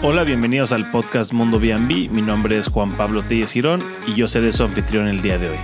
[0.00, 2.08] Hola, bienvenidos al podcast Mundo B&B.
[2.12, 5.50] Mi nombre es Juan Pablo Telles Girón y yo seré su anfitrión el día de
[5.50, 5.56] hoy.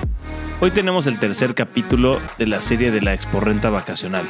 [0.60, 4.26] Hoy tenemos el tercer capítulo de la serie de la Exporrenta Vacacional.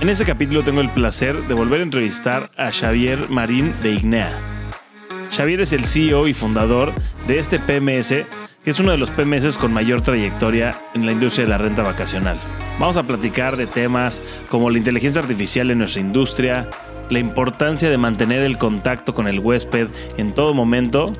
[0.00, 4.34] En este capítulo tengo el placer de volver a entrevistar a Xavier Marín de Ignea.
[5.36, 6.94] Xavier es el CEO y fundador
[7.26, 8.24] de este PMS,
[8.64, 11.82] que es uno de los PMS con mayor trayectoria en la industria de la renta
[11.82, 12.38] vacacional.
[12.78, 16.70] Vamos a platicar de temas como la inteligencia artificial en nuestra industria,
[17.10, 21.12] la importancia de mantener el contacto con el huésped en todo momento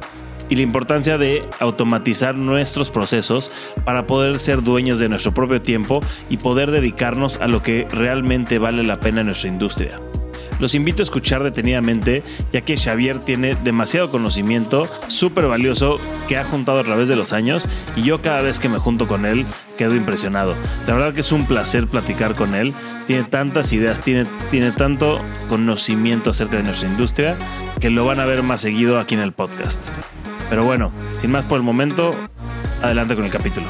[0.48, 3.50] y la importancia de automatizar nuestros procesos
[3.84, 8.58] para poder ser dueños de nuestro propio tiempo y poder dedicarnos a lo que realmente
[8.58, 10.00] vale la pena en nuestra industria.
[10.58, 12.22] Los invito a escuchar detenidamente,
[12.52, 17.32] ya que Xavier tiene demasiado conocimiento súper valioso que ha juntado a través de los
[17.32, 20.54] años y yo cada vez que me junto con él quedo impresionado.
[20.86, 22.74] La verdad que es un placer platicar con él.
[23.06, 27.36] Tiene tantas ideas, tiene, tiene tanto conocimiento acerca de nuestra industria
[27.80, 29.80] que lo van a ver más seguido aquí en el podcast.
[30.50, 32.14] Pero bueno, sin más por el momento,
[32.82, 33.66] adelante con el capítulo.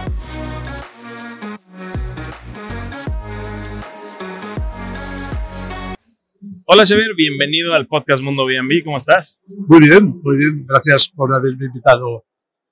[6.70, 9.40] Hola Xavier, bienvenido al podcast Mundo B&B, ¿cómo estás?
[9.68, 12.26] Muy bien, muy bien, gracias por haberme invitado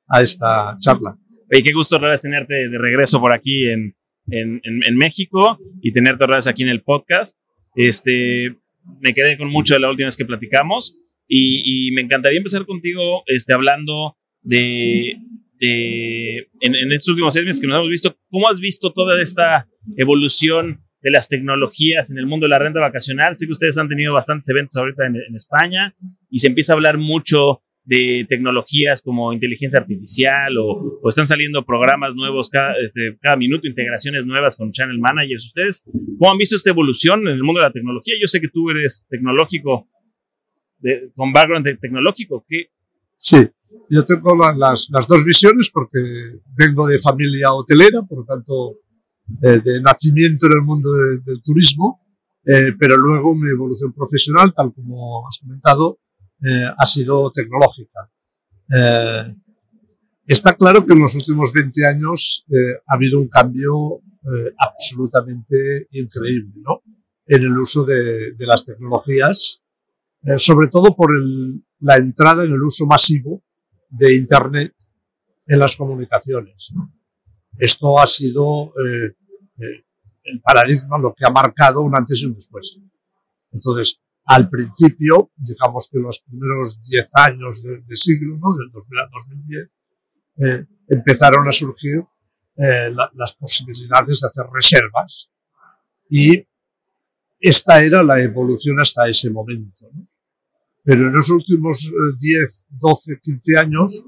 [0.07, 1.17] a esta charla.
[1.51, 3.97] Oye, qué gusto otra vez tenerte de regreso por aquí en,
[4.29, 7.39] en, en, México y tenerte otra vez aquí en el podcast.
[7.75, 8.59] Este,
[9.01, 10.95] me quedé con mucho de la última vez que platicamos
[11.27, 15.17] y, y me encantaría empezar contigo este, hablando de,
[15.59, 19.23] de en, en, estos últimos seis meses que nos hemos visto, ¿cómo has visto toda
[19.23, 23.37] esta evolución de las tecnologías en el mundo de la renta vacacional.
[23.37, 25.95] Sé que ustedes han tenido bastantes eventos ahorita en, España
[26.29, 32.17] y se empieza a hablar mucho de tecnologías como inteligencia artificial o, están saliendo programas
[32.17, 35.47] nuevos cada, este, cada minuto, integraciones nuevas con channel managers.
[35.47, 35.85] ¿Ustedes
[36.19, 38.15] cómo han visto esta evolución en el mundo de la tecnología?
[38.21, 39.89] Yo sé que tú eres tecnológico,
[41.15, 42.45] con background tecnológico.
[42.49, 42.71] ¿Qué?
[43.17, 43.47] Sí,
[43.91, 46.01] yo tengo las, las dos visiones porque
[46.57, 48.81] vengo de familia hotelera, por lo tanto
[49.43, 52.01] eh, de nacimiento en el mundo del turismo,
[52.45, 55.99] eh, pero luego mi evolución profesional, tal como has comentado,
[56.45, 58.11] eh, ha sido tecnológica.
[60.27, 62.45] está claro que en los últimos 20 años
[62.87, 64.01] ha habido un cambio
[64.59, 66.83] absolutamente increíble ¿no?
[67.27, 69.63] en el uso de, las tecnologías,
[70.37, 71.11] sobre todo por
[71.79, 73.45] la entrada en el uso masivo
[73.89, 74.75] de Internet
[75.47, 76.73] en las comunicaciones.
[77.59, 79.17] Esto ha sido eh,
[79.59, 79.85] eh,
[80.25, 82.79] el paradigma, lo que ha marcado un antes y un después.
[83.53, 88.55] Entonces, al principio, digamos que los primeros 10 años del de siglo, ¿no?
[88.55, 89.69] del 2000 al 2010,
[90.39, 92.05] eh, empezaron a surgir
[92.57, 95.31] eh, la, las posibilidades de hacer reservas
[96.11, 96.47] y
[97.39, 99.89] esta era la evolución hasta ese momento.
[99.93, 100.09] ¿no?
[100.83, 104.05] Pero en los últimos 10, 12, 15 años,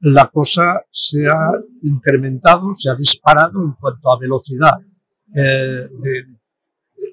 [0.00, 1.52] la cosa se ha
[1.82, 4.74] incrementado, se ha disparado en cuanto a velocidad
[5.34, 6.24] eh, de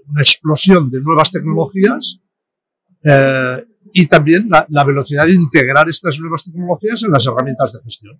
[0.08, 2.22] una explosión de nuevas tecnologías
[3.04, 8.20] eh, y también la, velocidad de integrar estas nuevas tecnologías en las herramientas de gestión.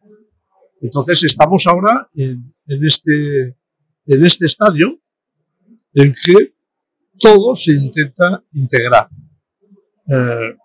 [0.82, 3.58] Entonces estamos ahora en, en este,
[4.06, 5.00] en este estadio
[5.94, 6.56] en que
[7.20, 9.10] todo se intenta integrar.
[10.08, 10.56] Eh,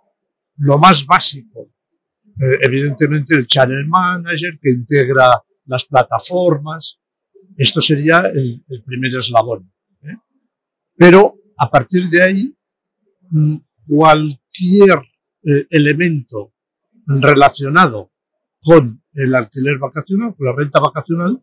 [0.56, 1.70] lo más básico
[2.41, 6.98] eh, evidentemente el Channel Manager que integra las plataformas.
[7.56, 9.72] Esto sería el, el primer eslabón.
[10.03, 10.16] ¿eh?
[10.97, 12.56] Pero a partir de ahí,
[13.31, 13.56] mm,
[13.88, 14.98] cualquier
[15.44, 16.54] eh, elemento
[17.06, 18.12] relacionado
[18.60, 21.43] con el alquiler vacacional, con la renta vacacional,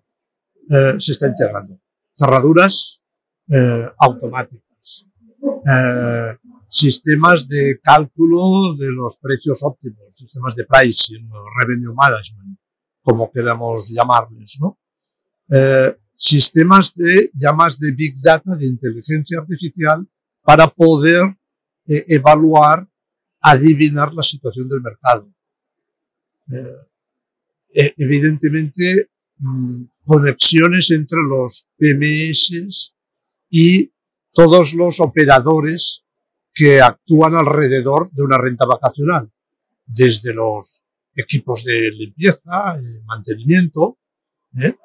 [0.70, 1.80] eh, se está integrando.
[2.12, 3.02] Cerraduras
[3.48, 5.08] eh, automáticas,
[5.42, 6.38] eh,
[6.70, 11.28] sistemas de cálculo de los precios óptimos, sistemas de pricing,
[11.60, 12.58] revenue management,
[13.02, 14.78] como queramos llamarles, ¿no?
[15.50, 20.08] Eh, sistemas de llamas de big data, de inteligencia artificial,
[20.44, 21.36] para poder
[21.88, 22.88] eh, evaluar,
[23.42, 25.34] adivinar la situación del mercado.
[26.52, 32.94] Eh, evidentemente, mmm, conexiones entre los PMS
[33.50, 33.92] y
[34.34, 36.06] todos los operadores
[36.60, 39.32] que actúan alrededor de una renta vacacional,
[39.86, 40.84] desde los
[41.16, 43.98] equipos de limpieza, mantenimiento,
[44.62, 44.76] ¿eh?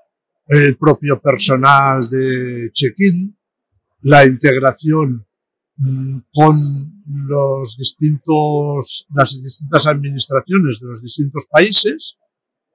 [0.47, 3.37] el propio personal de check-in,
[4.03, 5.27] la integración
[5.79, 12.19] mmm, con los distintos, las distintas administraciones de los distintos países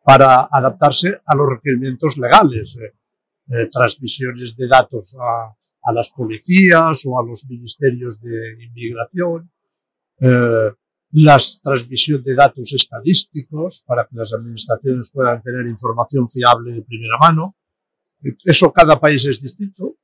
[0.03, 2.95] para adaptarse a los requerimientos legales, eh,
[3.47, 9.51] eh, transmisiones de datos a, a las policías o a los ministerios de inmigración,
[10.19, 10.71] eh,
[11.11, 17.17] la transmisión de datos estadísticos para que las administraciones puedan tener información fiable de primera
[17.17, 17.55] mano.
[18.43, 19.97] Eso cada país es distinto,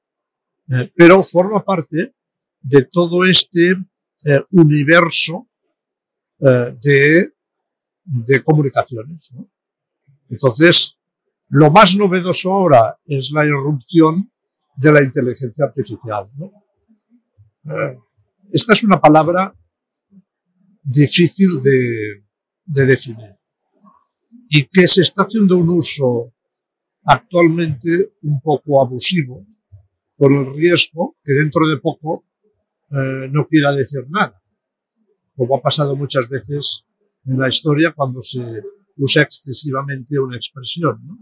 [0.69, 2.15] eh, pero forma parte
[2.61, 3.75] de todo este
[4.23, 5.47] eh, universo
[6.39, 9.31] eh, de, comunicaciones.
[10.29, 10.97] Entonces,
[11.49, 14.31] lo más novedoso ahora es la irrupción
[14.75, 16.29] de la inteligencia artificial.
[16.35, 16.51] ¿no?
[17.65, 17.97] Eh,
[18.51, 19.55] esta es una palabra
[20.83, 22.23] difícil de,
[22.65, 23.35] de definir
[24.49, 26.33] y que se está haciendo un uso
[27.03, 29.45] actualmente un poco abusivo,
[30.17, 32.25] por el riesgo que dentro de poco
[32.91, 34.41] eh, no quiera decir nada,
[35.35, 36.85] como ha pasado muchas veces
[37.25, 38.63] en la historia cuando se
[38.97, 41.01] usa excesivamente una expresión.
[41.05, 41.17] ¿no?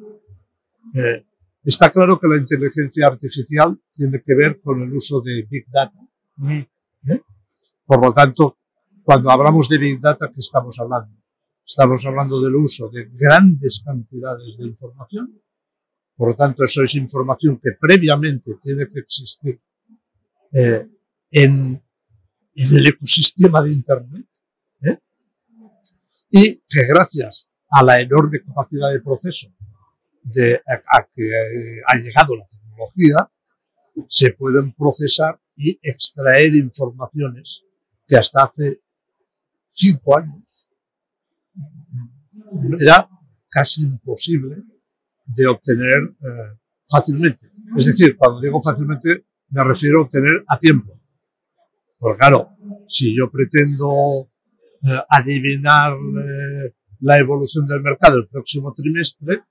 [0.94, 1.26] Eh,
[1.64, 6.00] está claro que la inteligencia artificial tiene que ver con el uso de Big Data.
[6.50, 7.22] ¿eh?
[7.86, 8.58] Por lo tanto,
[9.04, 11.16] cuando hablamos de Big Data, ¿qué estamos hablando?
[11.66, 15.42] Estamos hablando del uso de grandes cantidades de información.
[16.16, 19.60] Por lo tanto, eso es información que previamente tiene que existir
[20.52, 20.88] eh,
[21.32, 21.82] en,
[22.56, 24.28] en, el ecosistema de Internet
[24.84, 25.00] ¿eh?
[26.30, 29.52] y que gracias a la enorme capacidad de proceso
[30.24, 31.30] de, a, que
[31.88, 33.30] ha llegado la tecnología,
[34.08, 37.64] se pueden procesar y extraer informaciones
[38.08, 38.82] que hasta hace
[39.70, 40.70] cinco años
[42.80, 43.08] era
[43.50, 44.64] casi imposible
[45.26, 46.58] de obtener eh,
[46.90, 47.50] fácilmente.
[47.76, 51.00] Es decir, cuando digo fácilmente me refiero a obtener a tiempo.
[52.00, 52.50] Porque claro,
[52.88, 54.30] si yo pretendo
[54.84, 59.44] eh, adivinar eh, la evolución del mercado el próximo trimestre,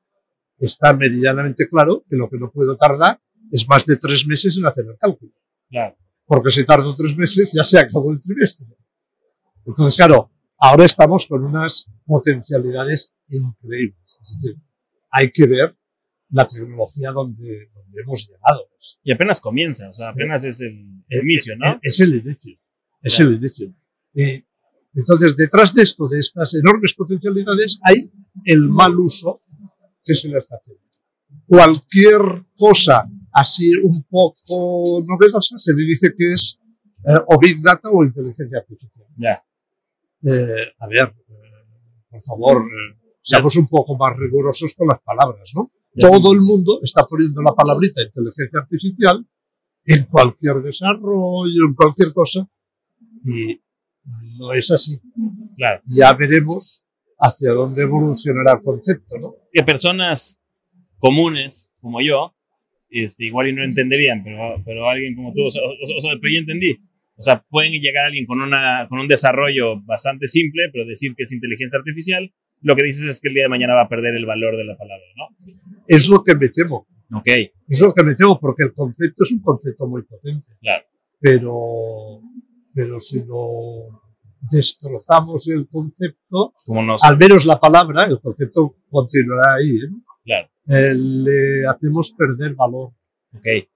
[0.66, 3.20] está meridianamente claro que lo que no puedo tardar
[3.50, 5.32] es más de tres meses en hacer el cálculo.
[5.68, 5.96] Claro.
[6.24, 8.66] Porque si tardo tres meses ya se acabó el trimestre.
[9.66, 14.18] Entonces, claro, ahora estamos con unas potencialidades increíbles.
[14.20, 14.56] Es decir,
[15.10, 15.74] hay que ver
[16.30, 18.68] la tecnología donde, donde hemos llegado.
[19.02, 21.78] Y apenas comienza, o sea, apenas es el, el inicio, ¿no?
[21.82, 22.56] Es el inicio,
[23.02, 23.74] es el inicio.
[24.14, 24.44] Y
[24.94, 28.10] entonces, detrás de esto, de estas enormes potencialidades, hay
[28.44, 29.42] el mal uso
[30.04, 30.82] que se le está haciendo.
[31.46, 32.20] Cualquier
[32.56, 33.02] cosa
[33.32, 36.58] así un poco novedosa se le dice que es
[37.04, 39.06] eh, o Big Data o inteligencia artificial.
[39.16, 39.42] Ya.
[40.24, 41.34] Eh, a ver, eh,
[42.08, 42.64] por favor,
[43.20, 45.72] seamos un poco más rigurosos con las palabras, ¿no?
[45.94, 49.26] Todo el mundo está poniendo la palabrita inteligencia artificial
[49.84, 52.48] en cualquier desarrollo, en cualquier cosa,
[53.24, 53.60] y
[54.38, 55.00] no es así.
[55.56, 55.82] Claro.
[55.86, 56.86] Ya veremos
[57.22, 59.34] hacia dónde evolucionará el concepto, ¿no?
[59.52, 60.38] Que personas
[60.98, 62.34] comunes como yo,
[62.90, 66.10] este, igual y no entenderían, pero, pero alguien como tú, o sea, o, o sea,
[66.20, 66.76] pero ya entendí.
[67.16, 71.22] O sea, pueden llegar alguien con, una, con un desarrollo bastante simple, pero decir que
[71.22, 74.14] es inteligencia artificial, lo que dices es que el día de mañana va a perder
[74.14, 75.54] el valor de la palabra, ¿no?
[75.86, 76.86] Es lo que me temo.
[77.14, 77.28] Ok.
[77.68, 80.48] Es lo que me temo, porque el concepto es un concepto muy potente.
[80.60, 80.84] Claro.
[81.20, 82.20] Pero,
[82.74, 84.01] pero si lo
[84.50, 87.02] destrozamos el concepto, Como nos...
[87.04, 89.90] al menos la palabra, el concepto continuará ahí, ¿eh?
[90.24, 90.48] Claro.
[90.68, 92.92] Eh, le hacemos perder valor
[93.34, 93.46] Ok.
[93.46, 93.66] ¿eh?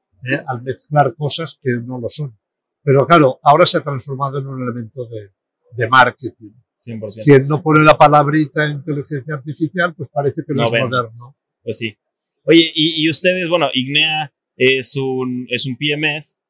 [0.46, 2.36] al mezclar cosas que no lo son.
[2.82, 5.30] Pero claro, ahora se ha transformado en un elemento de,
[5.72, 6.52] de marketing.
[6.78, 7.24] 100%.
[7.24, 11.36] Quien no pone la palabrita inteligencia artificial, pues parece que no, No es moderno.
[11.62, 11.96] Pues sí.
[12.44, 16.40] Oye, y, y ustedes, bueno, Ignea es un, es un PMS.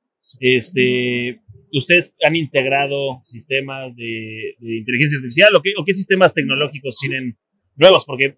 [0.40, 1.40] Este,
[1.72, 7.36] ¿Ustedes han integrado sistemas de, de inteligencia artificial o qué, o qué sistemas tecnológicos tienen
[7.76, 8.04] nuevos?
[8.06, 8.36] Porque,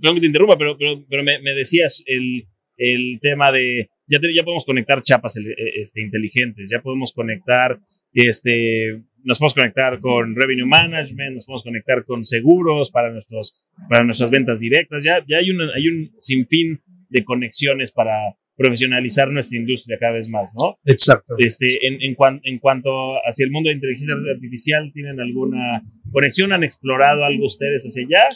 [0.00, 2.44] perdón que te interrumpa, pero, pero, pero me, me decías el,
[2.76, 7.78] el tema de, ya, te- ya podemos conectar chapas el- este, inteligentes, ya podemos conectar,
[8.12, 14.04] este, nos podemos conectar con Revenue Management, nos podemos conectar con seguros para, nuestros, para
[14.04, 19.58] nuestras ventas directas, ya, ya hay, una, hay un sinfín de conexiones para profesionalizar nuestra
[19.58, 20.76] industria cada vez más, ¿no?
[20.84, 21.34] Exacto.
[21.38, 25.82] Este, en, en, cuan- en cuanto hacia el mundo de inteligencia artificial, ¿tienen alguna
[26.12, 26.52] conexión?
[26.52, 28.28] ¿Han explorado algo ustedes hacia allá?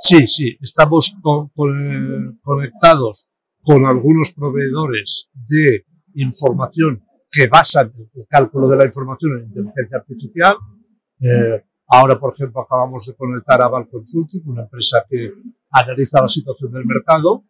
[0.00, 3.28] Sí, sí, estamos con- con, conectados
[3.62, 10.56] con algunos proveedores de información que basan el cálculo de la información en inteligencia artificial.
[11.20, 15.32] Eh, ahora, por ejemplo, acabamos de conectar a Val Consulting, una empresa que
[15.70, 17.44] analiza la situación del mercado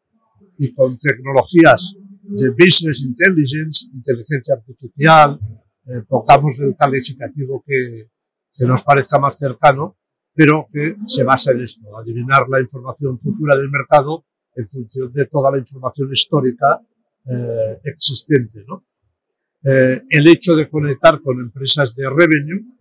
[0.58, 5.38] y con tecnologías de business intelligence, inteligencia artificial,
[5.86, 8.10] eh, pongamos el calificativo que,
[8.52, 9.96] que nos parezca más cercano,
[10.34, 14.24] pero que se basa en esto, adivinar la información futura del mercado
[14.54, 16.80] en función de toda la información histórica
[17.24, 18.64] eh, existente.
[18.66, 18.84] ¿no?
[19.64, 22.78] Eh, el hecho de conectar con empresas de revenue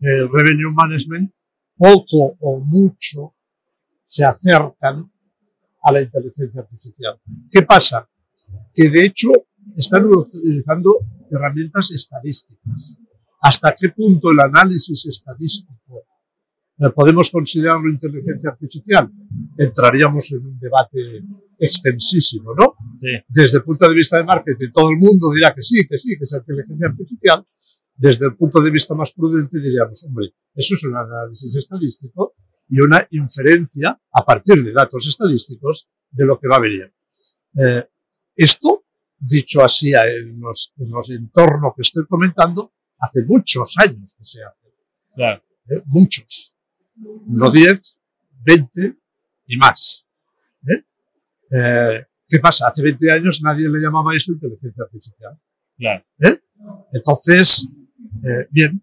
[0.00, 1.32] el revenue management,
[1.76, 3.34] poco o mucho
[4.04, 5.10] se acercan
[5.86, 7.14] a la inteligencia artificial.
[7.48, 8.08] ¿Qué pasa?
[8.74, 9.28] Que de hecho
[9.76, 10.98] están utilizando
[11.30, 12.96] herramientas estadísticas.
[13.40, 16.02] ¿Hasta qué punto el análisis estadístico
[16.78, 19.08] eh, podemos considerarlo inteligencia artificial?
[19.56, 21.22] Entraríamos en un debate
[21.56, 22.74] extensísimo, ¿no?
[22.96, 23.06] Sí.
[23.28, 26.16] Desde el punto de vista de marketing, todo el mundo dirá que sí, que sí,
[26.18, 27.44] que es inteligencia artificial.
[27.94, 32.34] Desde el punto de vista más prudente diríamos, hombre, eso es un análisis estadístico
[32.68, 36.92] y una inferencia a partir de datos estadísticos de lo que va a venir.
[37.58, 37.88] Eh,
[38.34, 38.84] esto,
[39.18, 44.42] dicho así en los, en los entornos que estoy comentando, hace muchos años que se
[44.42, 44.66] hace.
[45.14, 45.42] Claro.
[45.70, 45.82] ¿eh?
[45.86, 46.54] Muchos.
[47.26, 47.98] No 10,
[48.44, 48.96] 20
[49.46, 50.06] y más.
[50.66, 52.04] ¿eh?
[52.28, 52.68] ¿Qué pasa?
[52.68, 55.38] Hace 20 años nadie le llamaba eso inteligencia artificial.
[55.78, 56.04] Claro.
[56.92, 57.68] Entonces,
[58.50, 58.82] bien,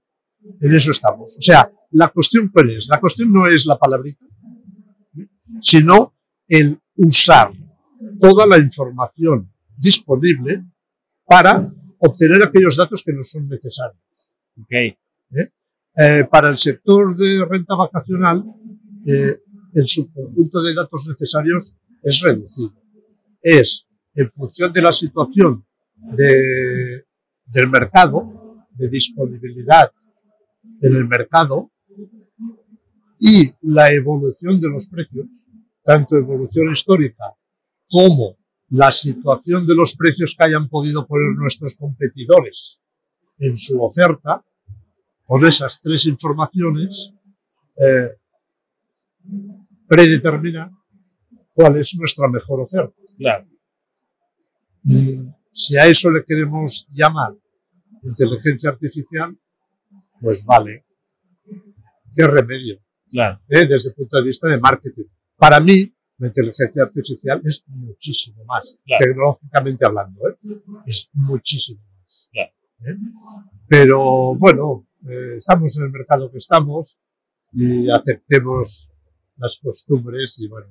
[0.62, 1.36] en eso estamos.
[1.38, 2.88] O sea, la cuestión cuál es?
[2.88, 4.26] La cuestión no es la palabrita,
[5.18, 5.28] ¿eh?
[5.60, 6.16] sino
[6.48, 7.52] el usar
[8.20, 10.66] toda la información disponible
[11.26, 14.38] para obtener aquellos datos que nos son necesarios.
[14.60, 14.98] Ok.
[15.96, 18.44] Eh, para el sector de renta vacacional,
[19.06, 19.38] eh,
[19.76, 22.74] el subconjunto de datos necesarios es reducido.
[23.42, 23.86] Es
[24.16, 27.06] en función de la situación de,
[27.46, 29.92] del mercado, de disponibilidad
[30.82, 31.72] en el mercado
[33.26, 35.48] y la evolución de los precios,
[35.82, 37.24] tanto evolución histórica
[37.90, 38.36] como
[38.72, 42.82] la situación de los precios que hayan podido poner nuestros competidores
[43.38, 44.44] en su oferta,
[45.26, 47.14] con esas tres informaciones,
[47.78, 48.10] eh,
[49.88, 50.70] predetermina
[51.54, 53.02] cuál es nuestra mejor oferta.
[53.18, 53.48] Claro.
[54.84, 57.34] Mm, Si a eso le queremos llamar
[58.02, 59.38] inteligencia artificial,
[60.20, 60.84] pues vale.
[62.14, 62.84] ¿Qué remedio?
[63.14, 63.40] Claro.
[63.48, 63.66] ¿eh?
[63.68, 65.06] Desde el punto de vista de marketing.
[65.38, 69.06] Para mí, la inteligencia artificial es muchísimo más, Claro.
[69.06, 70.20] tecnológicamente hablando.
[70.30, 70.36] ¿eh?
[70.86, 72.30] Es muchísimo más.
[72.34, 72.52] Claro.
[72.88, 72.98] ¿eh?
[73.68, 77.00] Pero bueno, eh, estamos en el mercado que estamos
[77.54, 78.90] y aceptemos
[79.38, 80.68] las costumbres y bueno.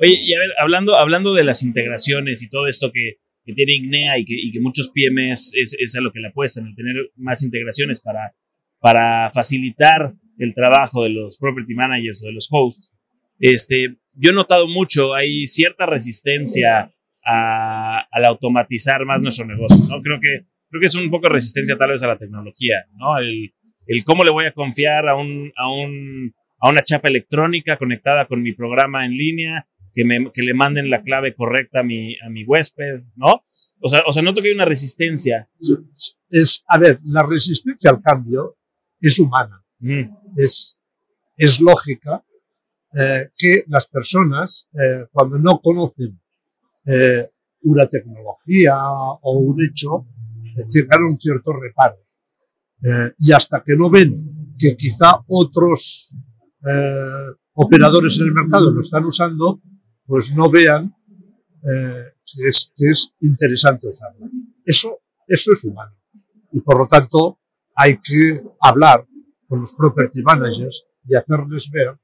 [0.00, 3.76] Oye, y a ver, hablando, hablando de las integraciones y todo esto que, que tiene
[3.76, 6.74] Ignea y que, y que muchos PMs es, es a lo que le apuestan, el
[6.74, 8.34] tener más integraciones para,
[8.80, 12.92] para facilitar el trabajo de los property managers o de los hosts,
[13.38, 16.92] este, yo he notado mucho, hay cierta resistencia
[17.24, 20.02] a, al automatizar más nuestro negocio, ¿no?
[20.02, 23.18] Creo que, creo que es un poco resistencia tal vez a la tecnología, ¿no?
[23.18, 23.52] El,
[23.86, 28.26] el cómo le voy a confiar a un, a un, a una chapa electrónica conectada
[28.26, 32.16] con mi programa en línea, que, me, que le manden la clave correcta a mi,
[32.20, 33.44] a mi huésped, ¿no?
[33.80, 35.48] O sea, o sea, noto que hay una resistencia.
[36.30, 38.56] Es, a ver, la resistencia al cambio
[39.00, 39.64] es humana.
[39.80, 40.76] Mm, es,
[41.60, 42.24] lógica
[42.94, 46.20] eh, que las personas, eh, cuando no conocen
[46.84, 47.30] eh,
[47.62, 48.76] una tecnología
[49.22, 50.06] o un hecho,
[50.70, 51.96] tengan un cierto reparo.
[53.18, 56.16] Y hasta que no ven que quizá otros
[57.54, 59.60] operadores en el mercado lo están usando,
[60.04, 60.94] pues no vean
[61.62, 64.28] que, es, que es interesante usarlo.
[64.64, 65.96] Eso, eso es humano.
[66.52, 67.38] Y por lo tanto,
[67.74, 69.07] hay que hablar
[69.48, 71.98] con los property managers y hacerles ver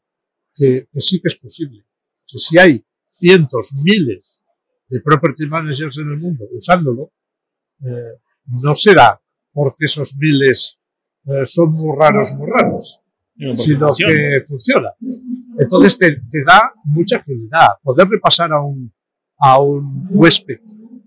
[0.55, 1.85] que, que sí que es posible.
[2.27, 4.43] Que si hay cientos, miles
[4.89, 7.13] de property managers en el mundo usándolo,
[7.85, 9.21] eh, no será
[9.53, 10.79] porque esos miles
[11.27, 13.01] eh, son muy raros, muy raros,
[13.53, 14.15] sino funciona.
[14.15, 14.89] que funciona.
[15.59, 17.69] Entonces te, te da mucha agilidad.
[17.83, 18.93] Poder repasar a un,
[19.39, 20.61] a un huésped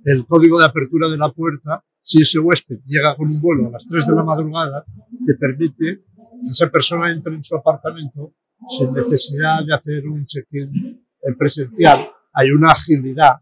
[0.07, 3.71] el código de apertura de la puerta, si ese huésped llega con un vuelo a
[3.71, 4.85] las 3 de la madrugada,
[5.25, 6.05] te permite
[6.45, 8.33] esa persona entre en su apartamento
[8.67, 12.09] sin necesidad de hacer un check-in eh, presencial.
[12.33, 13.35] Hay una agilidad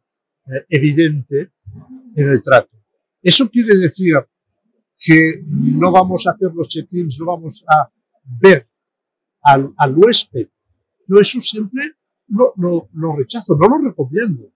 [0.48, 1.52] eh, evidente
[2.16, 2.70] en el trato.
[3.22, 4.16] Eso quiere decir
[5.00, 7.90] que no vamos a hacer los check-ins, no vamos a
[8.24, 8.68] ver
[9.42, 10.48] al, al huésped.
[11.08, 11.92] Yo eso siempre
[12.28, 14.52] lo, lo, lo rechazo, no lo recomiendo.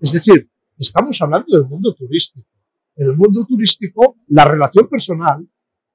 [0.00, 2.48] Es decir, estamos hablando del mundo turístico.
[2.96, 5.46] En el mundo turístico, la relación personal,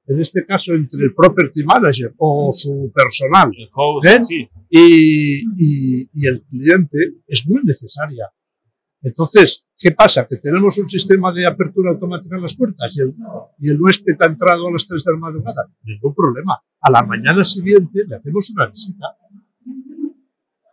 [0.08, 4.26] en este caso entre el property manager o su personal host, ¿Ven?
[4.26, 4.48] sí.
[4.70, 6.98] y, y- y el cliente,
[7.28, 8.30] es muy necesaria.
[9.02, 10.26] Entonces, ¿qué pasa?
[10.28, 13.14] Que tenemos un sistema de apertura automática en las puertas y el,
[13.60, 15.68] y el huésped ha entrado a las 3 de la madrugada.
[15.84, 16.60] Ningún problema.
[16.82, 19.06] A la mañana siguiente le hacemos una visita.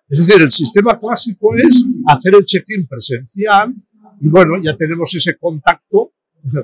[0.08, 3.74] Es decir, el sistema clásico es hacer el check-in presencial
[4.20, 6.12] y bueno, ya tenemos ese contacto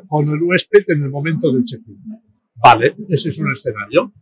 [0.06, 1.98] con el huésped en el momento del check-in.
[2.62, 4.12] Vale, ese es un escenario.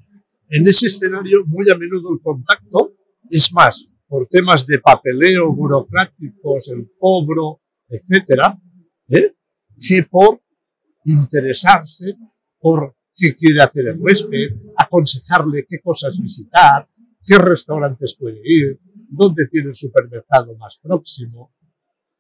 [0.48, 2.92] En ese escenario, muy a menudo el contacto
[3.30, 8.56] es más por temas de papeleo burocráticos, el cobro, etcétera,
[9.08, 9.34] ¿eh?
[9.80, 10.40] que por
[11.04, 12.16] interesarse
[12.58, 16.86] por qué quiere hacer el huésped, aconsejarle qué cosas visitar,
[17.24, 18.78] qué restaurantes puede ir,
[19.08, 21.52] dónde tiene el supermercado más próximo.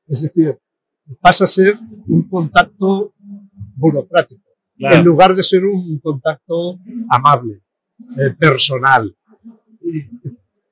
[0.06, 0.56] Es decir,
[1.20, 3.14] pasa a ser un contacto
[3.76, 4.45] burocrático,
[4.78, 6.78] en lugar de ser un contacto
[7.10, 7.62] amable,
[8.18, 9.14] eh, personal.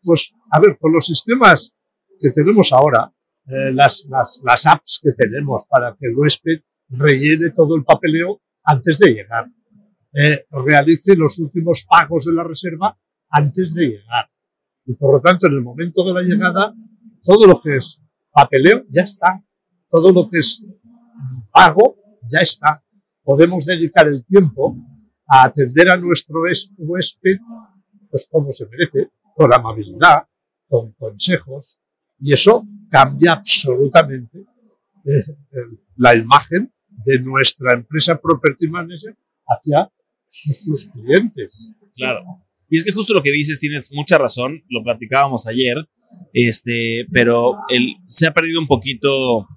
[0.02, 1.74] pues, a ver, con los sistemas
[2.20, 3.10] que tenemos ahora,
[3.46, 8.40] eh, las, las, las apps que tenemos para que el huésped rellene todo el papeleo
[8.64, 9.46] antes de llegar,
[10.12, 12.96] eh, realice los últimos pagos de la reserva
[13.30, 14.30] antes de llegar.
[14.86, 16.72] Y por lo tanto, en el momento de la llegada,
[17.22, 19.42] todo lo que es papeleo ya está.
[19.90, 20.64] Todo lo que es
[21.50, 22.83] pago ya está.
[23.24, 24.76] Podemos dedicar el tiempo
[25.26, 26.42] a atender a nuestro
[26.76, 27.38] huésped,
[28.10, 30.28] pues como se merece, con amabilidad,
[30.68, 31.80] con consejos,
[32.20, 34.44] y eso cambia absolutamente
[35.04, 35.24] eh,
[35.96, 36.72] la imagen
[37.04, 39.16] de nuestra empresa Property Manager
[39.46, 39.90] hacia
[40.24, 41.72] sus, clientes.
[41.94, 42.24] Claro.
[42.68, 45.76] Y es que justo lo que dices, tienes mucha razón, lo platicábamos ayer,
[46.32, 49.48] este, pero el, se ha perdido un poquito,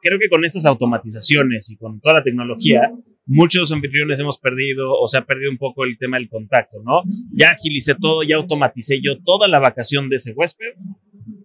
[0.00, 2.92] creo que con estas automatizaciones y con toda la tecnología,
[3.26, 7.02] muchos anfitriones hemos perdido o se ha perdido un poco el tema del contacto, ¿no?
[7.32, 10.74] Ya agilicé todo, ya automaticé yo toda la vacación de ese huésped,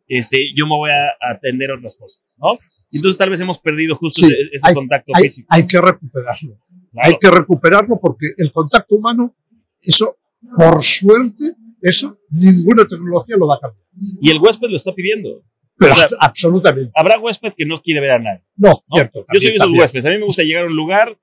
[0.08, 2.50] este, yo me voy a atender otras cosas, ¿no?
[2.92, 5.48] Entonces tal vez hemos perdido justo ese, contacto físico.
[5.52, 6.60] Hay que recuperarlo.
[7.04, 9.36] Hay que recuperarlo porque el contacto humano,
[9.82, 10.18] eso,
[10.56, 13.86] por suerte, eso ninguna tecnología lo va a cambiar.
[14.22, 15.44] Y el huésped lo está pidiendo.
[15.78, 16.92] Pero absolutamente.
[16.96, 18.44] Habrá huésped que no quiere ver a nadie.
[18.56, 19.26] No, cierto.
[19.34, 20.06] yo soy esos huéspedes.
[20.06, 21.18] A mí me gusta llegar a un lugar.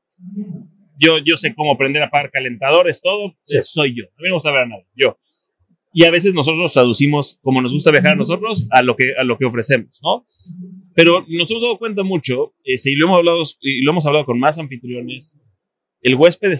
[0.99, 3.35] Yo, yo sé cómo aprender a apagar calentadores, todo.
[3.45, 4.05] Soy yo.
[4.05, 4.87] A mí no me gusta ver a nadie.
[4.95, 5.19] Yo.
[5.95, 9.25] Y a veces nosotros traducimos, como nos gusta viajar a nosotros, a lo que, a
[9.25, 10.27] lo que ofrecemos, ¿no?
[10.95, 14.25] Pero nos hemos dado cuenta mucho, este, y, lo hemos hablado, y lo hemos hablado
[14.25, 15.37] con más anfitriones,
[16.01, 16.55] el huésped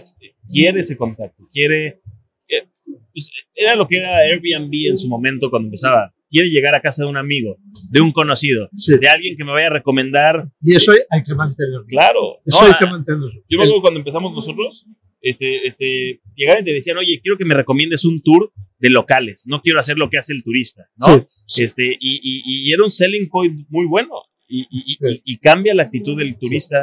[0.47, 2.01] quiere ese contacto, quiere...
[2.47, 2.67] Eh,
[3.11, 6.13] pues, era lo que era Airbnb en su momento cuando empezaba.
[6.33, 7.57] Quiere llegar a casa de un amigo,
[7.91, 10.49] de un conocido, de alguien que me vaya a recomendar.
[10.61, 11.85] Y eso hay que mantenerlo.
[11.85, 12.39] Claro.
[12.43, 13.27] Eso hay que mantenerlo.
[13.47, 14.87] Yo me acuerdo cuando empezamos nosotros,
[15.21, 19.43] este, este, llegaban y te decían, oye, quiero que me recomiendes un tour de locales,
[19.45, 21.23] no quiero hacer lo que hace el turista, ¿no?
[21.55, 24.09] Este, y, y, y, era un selling point muy bueno
[24.49, 26.81] y, y cambia la actitud del turista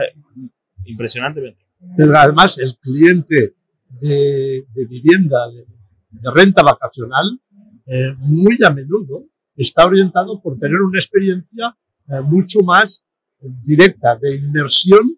[0.84, 1.66] impresionantemente.
[1.96, 3.54] Pero además el cliente
[4.00, 5.64] de, de vivienda, de,
[6.10, 7.40] de, renta vacacional,
[7.86, 9.26] eh, muy a menudo
[9.62, 11.76] está orientado por tener una experiencia
[12.08, 13.04] eh, mucho más
[13.40, 15.16] directa de inmersión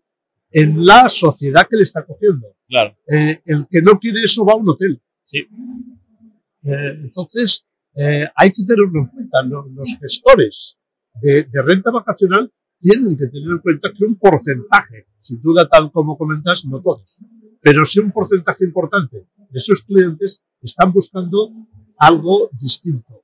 [0.50, 2.54] en la sociedad que le está cogiendo.
[2.68, 2.96] Claro.
[3.06, 5.00] Eh, el que no quiere eso va a un hotel.
[5.24, 5.38] Sí.
[5.38, 9.42] Eh, entonces, eh, hay que tenerlo en cuenta.
[9.42, 10.78] Los, gestores
[11.20, 16.16] de, renta vacacional tienen que tener en cuenta que un porcentaje, sin duda tal como
[16.16, 17.22] comentas, no todos,
[17.60, 21.50] pero sí un porcentaje importante de sus clientes están buscando
[21.98, 23.21] algo distinto,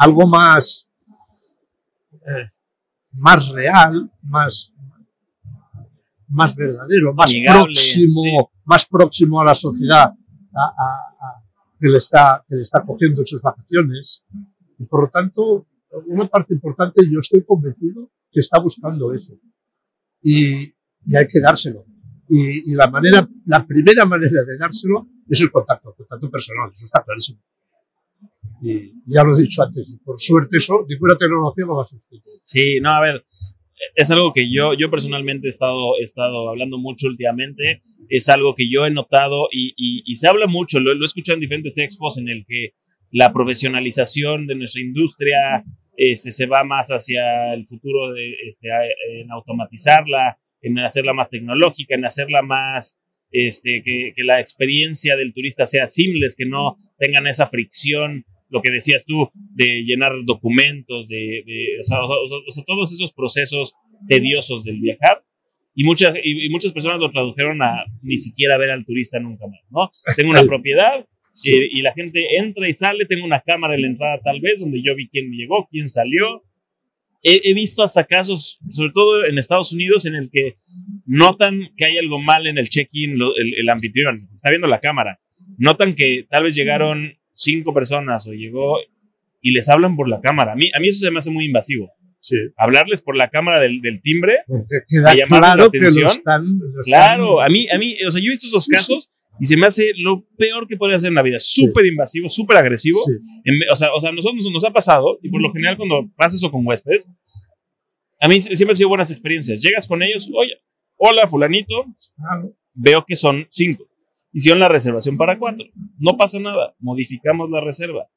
[0.00, 0.88] algo más,
[2.12, 2.48] eh,
[3.12, 4.72] más real, más,
[6.28, 10.10] más verdadero, más próximo, más próximo a la sociedad,
[10.56, 10.96] a,
[11.78, 14.24] que le está, que le está cogiendo en sus vacaciones.
[14.78, 15.66] Y por lo tanto,
[16.06, 19.34] una parte importante, yo estoy convencido que está buscando eso.
[20.22, 20.62] Y,
[21.04, 21.84] y hay que dárselo.
[22.26, 26.70] Y, y, la manera, la primera manera de dárselo es el contacto, el contacto personal,
[26.70, 27.40] eso está clarísimo.
[28.62, 32.40] Y ya lo he dicho antes, por suerte eso, ninguna tecnología lo va a sustituir.
[32.42, 33.24] Sí, no, a ver,
[33.94, 38.54] es algo que yo, yo personalmente he estado, he estado hablando mucho últimamente, es algo
[38.54, 42.18] que yo he notado y, y, se habla mucho, lo, he escuchado en diferentes expos
[42.18, 42.74] en el que
[43.10, 45.64] la profesionalización de nuestra industria
[45.96, 48.68] este, se va más hacia el futuro de, este,
[49.20, 52.98] en automatizarla, en hacerla más tecnológica, en hacerla más,
[53.32, 58.62] este, que, que la experiencia del turista sea seamless, que no tengan esa fricción lo
[58.62, 61.44] que decías tú, de llenar documentos, de,
[61.78, 61.98] o, sea,
[62.66, 63.74] todos esos procesos
[64.08, 65.24] tediosos del viajar.
[65.74, 69.60] Y muchas, y, muchas personas lo tradujeron a ni siquiera ver al turista nunca más,
[69.70, 69.90] ¿no?
[70.16, 71.06] Tengo una propiedad
[71.42, 74.82] y la gente entra y sale, tengo una cámara en la entrada tal vez donde
[74.82, 76.44] yo vi quién llegó, quién salió.
[77.22, 80.56] He, visto hasta casos, sobre todo en Estados Unidos, en el que
[81.04, 85.20] notan que hay algo mal en el check-in, el, el anfitrión, está viendo la cámara,
[85.58, 88.76] notan que tal vez llegaron cinco personas o llegó
[89.40, 90.52] y les hablan por la cámara.
[90.52, 91.90] A mí, a mí eso se me hace muy invasivo.
[92.20, 92.36] Sí.
[92.56, 94.40] Hablarles por la cámara del, del timbre.
[94.88, 98.46] Queda claro que lo están, claro, a mí, a mí, o sea, yo he visto
[98.46, 99.08] esos casos
[99.40, 101.38] Y se me hace lo peor que podría hacer en la vida.
[101.38, 103.00] Súper invasivo, súper agresivo.
[103.00, 106.50] o, sea, o sea, nosotros nos ha pasado, y por lo general cuando pasa eso
[106.50, 107.08] con huéspedes,
[108.20, 109.62] a mí siempre han sido buenas experiencias.
[109.62, 110.52] Llegas con ellos, oye,
[110.96, 111.86] hola, fulanito,
[112.74, 113.89] veo que son cinco.
[114.32, 115.66] Hicieron la reservación para cuatro.
[115.98, 118.08] No pasa nada, modificamos la reserva.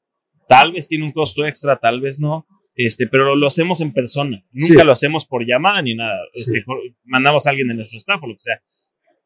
[0.48, 2.46] Tal vez tiene un costo extra, tal vez no.
[2.76, 4.44] Este, pero lo, hacemos en persona.
[4.52, 6.18] Nunca lo hacemos por llamada ni nada.
[6.32, 6.64] Este,
[7.04, 8.60] mandamos a alguien de nuestro staff o lo que sea.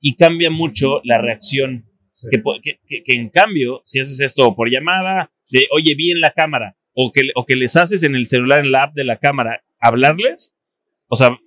[0.00, 1.86] Y cambia mucho la reacción.
[2.30, 6.32] Que, que, que, en cambio, si haces esto por llamada, de oye, vi en la
[6.32, 9.18] cámara, o que, o que les haces en el celular, en la app de la
[9.18, 10.52] cámara, hablarles,
[11.06, 11.38] o sea,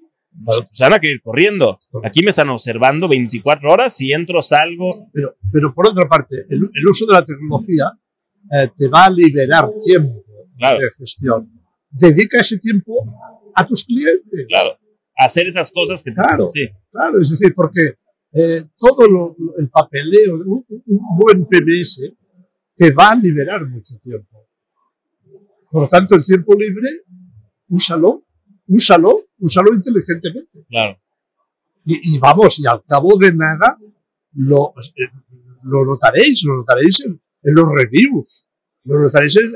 [0.71, 1.77] se van a querer corriendo.
[2.03, 4.89] Aquí me están observando 24 horas, si entro, salgo.
[5.13, 7.91] Pero, pero por otra parte, el, uso de la tecnología
[8.51, 10.23] eh, te va a liberar tiempo
[10.57, 12.93] de gestión dedica ese tiempo
[13.53, 14.45] a tus clientes.
[14.47, 14.77] Claro,
[15.17, 16.67] hacer esas cosas que te Claro, sí.
[16.89, 17.95] claro, es decir, porque
[18.33, 22.13] eh, todo lo, el papeleo, un, un, buen PBS
[22.75, 24.47] te va a liberar mucho tiempo.
[25.69, 27.03] Por lo tanto, el tiempo libre,
[27.67, 28.23] úsalo,
[28.67, 30.65] úsalo, úsalo inteligentemente.
[30.69, 30.97] Claro.
[31.86, 33.77] Y, y vamos, y al cabo de nada,
[34.34, 35.12] lo, eh,
[35.63, 38.47] lo notaréis, lo notaréis en, en los reviews
[38.84, 39.54] lo notaréis en,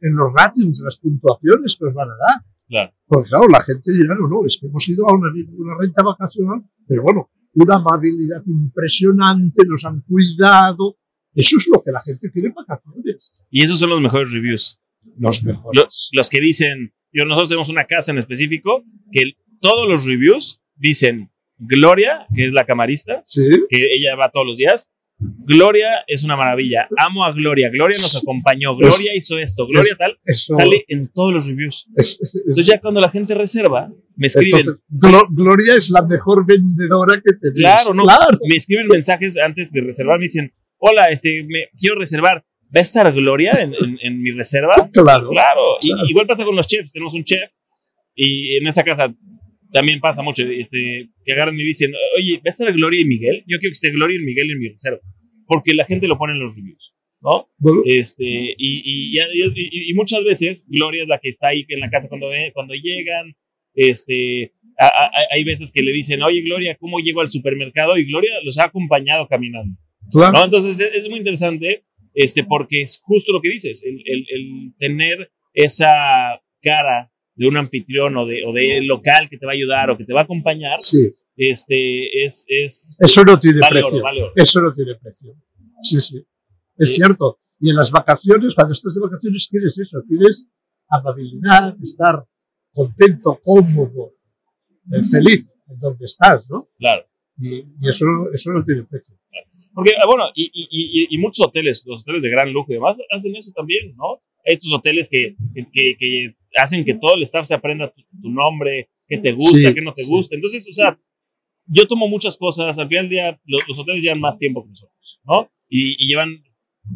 [0.00, 2.40] en, los ratings, las puntuaciones que os van a dar.
[2.68, 2.92] Claro.
[3.06, 5.28] Porque claro, la gente dirá, no, no, es que hemos ido a una,
[5.58, 10.96] una renta vacacional, pero bueno, una amabilidad impresionante, nos han cuidado.
[11.34, 13.34] Eso es lo que la gente quiere en vacaciones.
[13.50, 14.80] Y esos son los mejores reviews.
[15.18, 16.10] Los mejores.
[16.12, 21.30] Los, que dicen, yo, nosotros tenemos una casa en específico que todos los reviews dicen
[21.58, 23.42] Gloria, que es la camarista, ¿Sí?
[23.68, 24.88] que ella va todos los días,
[25.44, 26.88] Gloria es una maravilla.
[26.98, 27.70] Amo a Gloria.
[27.70, 28.76] Gloria nos acompañó.
[28.76, 29.66] Gloria hizo esto.
[29.66, 30.18] Gloria tal.
[30.26, 31.86] sale en todos los reviews.
[31.94, 34.64] Entonces ya cuando la gente reserva, me escriben.
[34.88, 38.04] Gloria es la mejor vendedora que te Claro, no.
[38.48, 40.18] Me escriben mensajes antes de reservar.
[40.18, 42.44] Me dicen, hola, este, me quiero reservar.
[42.74, 44.74] ¿Va a estar Gloria en, mi reserva?
[44.92, 45.28] Claro.
[45.28, 45.78] Claro.
[45.82, 46.92] Y, igual pasa con los chefs.
[46.92, 47.50] Tenemos un chef
[48.14, 49.14] y en esa casa
[49.72, 53.42] también pasa mucho, este, que agarran y dicen, oye, ¿va a estar Gloria y Miguel?
[53.46, 55.00] Yo quiero que esté Gloria y Miguel en mi reserva,
[55.46, 57.48] porque la gente lo pone en los reviews, ¿no?
[57.86, 62.08] Este, y, y, y, muchas veces Gloria es la que está ahí en la casa
[62.08, 63.34] cuando, cuando llegan,
[63.74, 64.52] este,
[65.30, 67.96] hay veces que le dicen, oye, Gloria, ¿cómo llego al supermercado?
[67.96, 69.78] Y Gloria los ha acompañado caminando,
[70.12, 70.44] ¿no?
[70.44, 75.30] Entonces es, muy interesante, este, porque es justo lo que dices, el, el, el tener
[75.52, 79.90] esa cara de un anfitrión o de, o de local que te va a ayudar
[79.90, 81.14] o que te va a acompañar, sí.
[81.36, 82.96] este, es, es...
[83.00, 84.02] Eso no tiene precio.
[84.36, 85.34] Eso no tiene precio.
[85.82, 86.24] Sí, sí.
[86.76, 87.38] Es cierto.
[87.58, 90.46] Y en las vacaciones, cuando estás de vacaciones, quieres eso, quieres
[90.88, 92.24] amabilidad, estar
[92.72, 94.14] contento, cómodo,
[94.92, 96.68] eh, feliz en donde estás, ¿no?
[96.78, 97.06] Claro.
[97.38, 99.16] Y, y eso, eso no tiene precio.
[99.74, 102.98] Porque, ah, bueno, y, y, y, muchos hoteles, los hoteles de gran lujo y demás,
[103.10, 104.20] hacen eso también, ¿no?
[104.44, 105.34] Hay estos hoteles que,
[105.72, 109.80] que, que hacen que todo el staff se aprenda tu, nombre, qué te gusta, qué
[109.80, 110.34] no te gusta.
[110.34, 110.98] Entonces, o sea,
[111.66, 115.20] yo tomo muchas cosas, al final del día los, hoteles llevan más tiempo que nosotros,
[115.24, 115.50] ¿no?
[115.68, 116.42] Y, llevan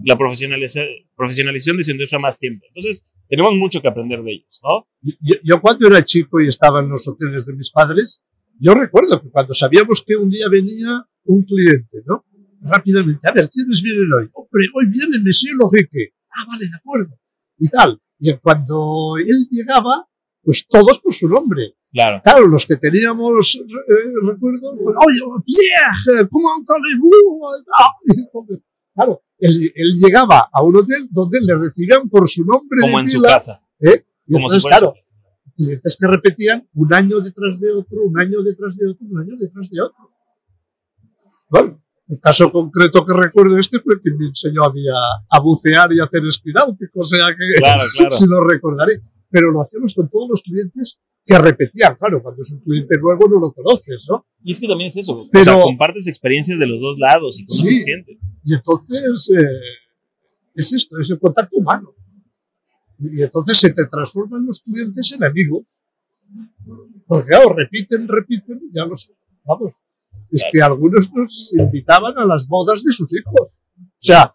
[0.04, 2.66] la profesionalización, profesionalización de su industria más tiempo.
[2.68, 4.86] Entonces, tenemos mucho que aprender de ellos, ¿no?
[5.00, 8.22] Yo, yo, cuando era chico y estaba en los hoteles de mis padres,
[8.58, 12.24] yo recuerdo que cuando sabíamos que un día venía un cliente, ¿no?
[12.60, 14.28] Rápidamente, a ver, ¿quiénes vienen hoy?
[14.32, 16.14] Hombre, hoy viene Monsieur Lojeque.
[16.30, 17.18] Ah, vale, de acuerdo.
[17.58, 18.00] Y tal.
[18.18, 20.06] Y cuando él llegaba,
[20.42, 21.76] pues todos por su nombre.
[21.92, 22.20] Claro.
[22.22, 27.64] Claro, los que teníamos eh, recuerdos, pues, oye, Pierre, ¿cómo allez-vous?
[28.94, 32.80] Claro, él, él, llegaba a un hotel donde le recibían por su nombre.
[32.80, 33.62] Como en su casa.
[33.80, 34.06] ¿eh?
[34.26, 34.94] Y Como entonces, claro,
[35.56, 39.36] clientes que repetían un año detrás de otro, un año detrás de otro, un año
[39.38, 40.10] detrás de otro.
[41.48, 44.72] Bueno, el caso concreto que recuerdo este fue que me enseñó a,
[45.30, 46.50] a, bucear y a hacer esquí
[46.94, 48.10] o sea que claro, claro.
[48.10, 49.00] sí lo recordaré.
[49.28, 51.96] Pero lo hacemos con todos los clientes que repetían.
[51.96, 54.24] Claro, cuando es un cliente nuevo no lo conoces, ¿no?
[54.44, 55.26] Y es que también es eso.
[55.32, 58.18] Pero, o sea, compartes experiencias de los dos lados y conoces gente.
[58.44, 59.60] Y entonces eh,
[60.54, 61.92] es esto, es el contacto humano.
[62.98, 65.86] Y, entonces se te transforman los clientes en amigos.
[67.06, 69.12] Porque claro, repiten, repiten, ya los,
[69.44, 69.84] vamos,
[70.30, 73.62] es que algunos nos invitaban a las bodas de sus hijos.
[73.78, 74.34] O sea,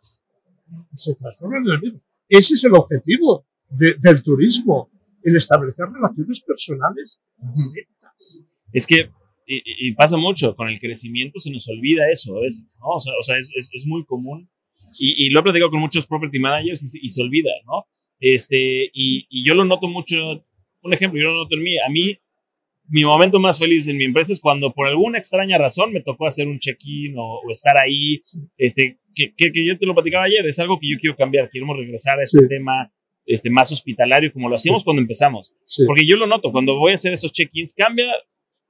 [0.93, 2.07] se transforman en amigos.
[2.29, 4.89] Ese es el objetivo del turismo,
[5.23, 8.43] el establecer relaciones personales directas.
[8.71, 9.11] Es que,
[9.45, 12.87] y, pasa mucho, con el crecimiento se nos olvida eso a veces, ¿no?
[12.95, 14.49] O sea, o sea es, es, muy común.
[14.97, 17.85] Y, y, lo he platicado con muchos property managers y, se olvida, ¿no?
[18.21, 20.15] Este, y, y yo lo noto mucho,
[20.83, 22.17] un ejemplo, yo lo noto en mí, a mí
[22.87, 26.27] mi momento más feliz en mi empresa es cuando por alguna extraña razón me tocó
[26.27, 28.19] hacer un check-in o, estar ahí,
[28.57, 31.77] este, que, que, yo te lo platicaba ayer, es algo que yo quiero cambiar, queremos
[31.77, 32.91] regresar a este tema
[33.25, 35.53] este, más hospitalario como lo hacíamos cuando empezamos.
[35.87, 38.07] Porque yo lo noto, cuando voy a hacer esos check-ins cambia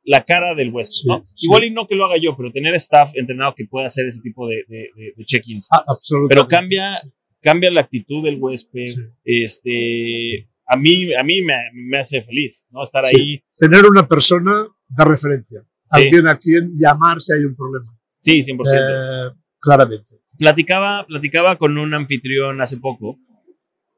[0.03, 1.25] la cara del huésped, ¿no?
[1.37, 4.19] Igual y no que lo haga yo, pero tener staff entrenado que pueda hacer ese
[4.21, 5.67] tipo de, de, check-ins.
[5.71, 6.35] Ah, absolutamente.
[6.35, 6.93] Pero cambia,
[7.41, 12.82] cambia la actitud del huésped, este a mí, a mí me, me hace feliz, ¿no?
[12.82, 13.43] Estar ahí.
[13.58, 15.65] Tener una persona de referencia.
[15.89, 17.93] Alguien a quien llamar si hay un problema.
[18.06, 18.62] Sí, 100%.
[18.73, 20.21] Eh, claramente.
[20.38, 23.19] Platicaba, platicaba con un anfitrión hace poco.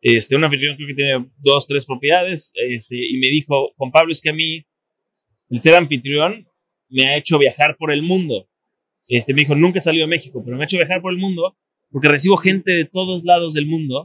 [0.02, 2.52] Este, un anfitrión creo que tiene dos, tres propiedades.
[2.56, 4.66] Este, y me dijo, Juan Pablo, es que a mí
[5.50, 6.48] el ser anfitrión
[6.90, 8.50] me ha hecho viajar por el mundo.
[9.08, 11.20] Este, me dijo, nunca he salido de México, pero me ha hecho viajar por el
[11.20, 11.56] mundo
[11.94, 14.04] porque recibo gente de todos lados del mundo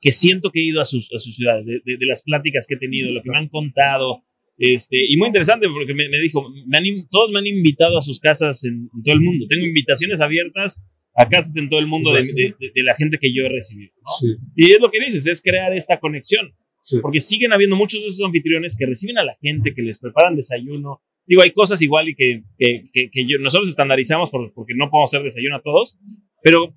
[0.00, 2.74] que siento que he ido a sus, a sus ciudades, de, de, las pláticas que
[2.74, 4.20] he tenido, lo que me han contado.
[4.56, 8.02] Este, y muy interesante porque me, me dijo, me han, todos me han invitado a
[8.02, 9.46] sus casas en, todo el mundo.
[9.48, 10.82] Tengo invitaciones abiertas
[11.14, 13.92] a casas en todo el mundo de, de la gente que yo he recibido.
[14.20, 14.36] Sí.
[14.56, 16.54] Y es lo que dices, es crear esta conexión.
[16.78, 16.98] Sí.
[17.02, 20.36] Porque siguen habiendo muchos de esos anfitriones que reciben a la gente, que les preparan
[20.36, 21.02] desayuno.
[21.26, 25.10] Digo, hay cosas igual y que, que, que, que yo, nosotros estandarizamos porque no podemos
[25.10, 25.98] hacer desayuno a todos,
[26.42, 26.74] pero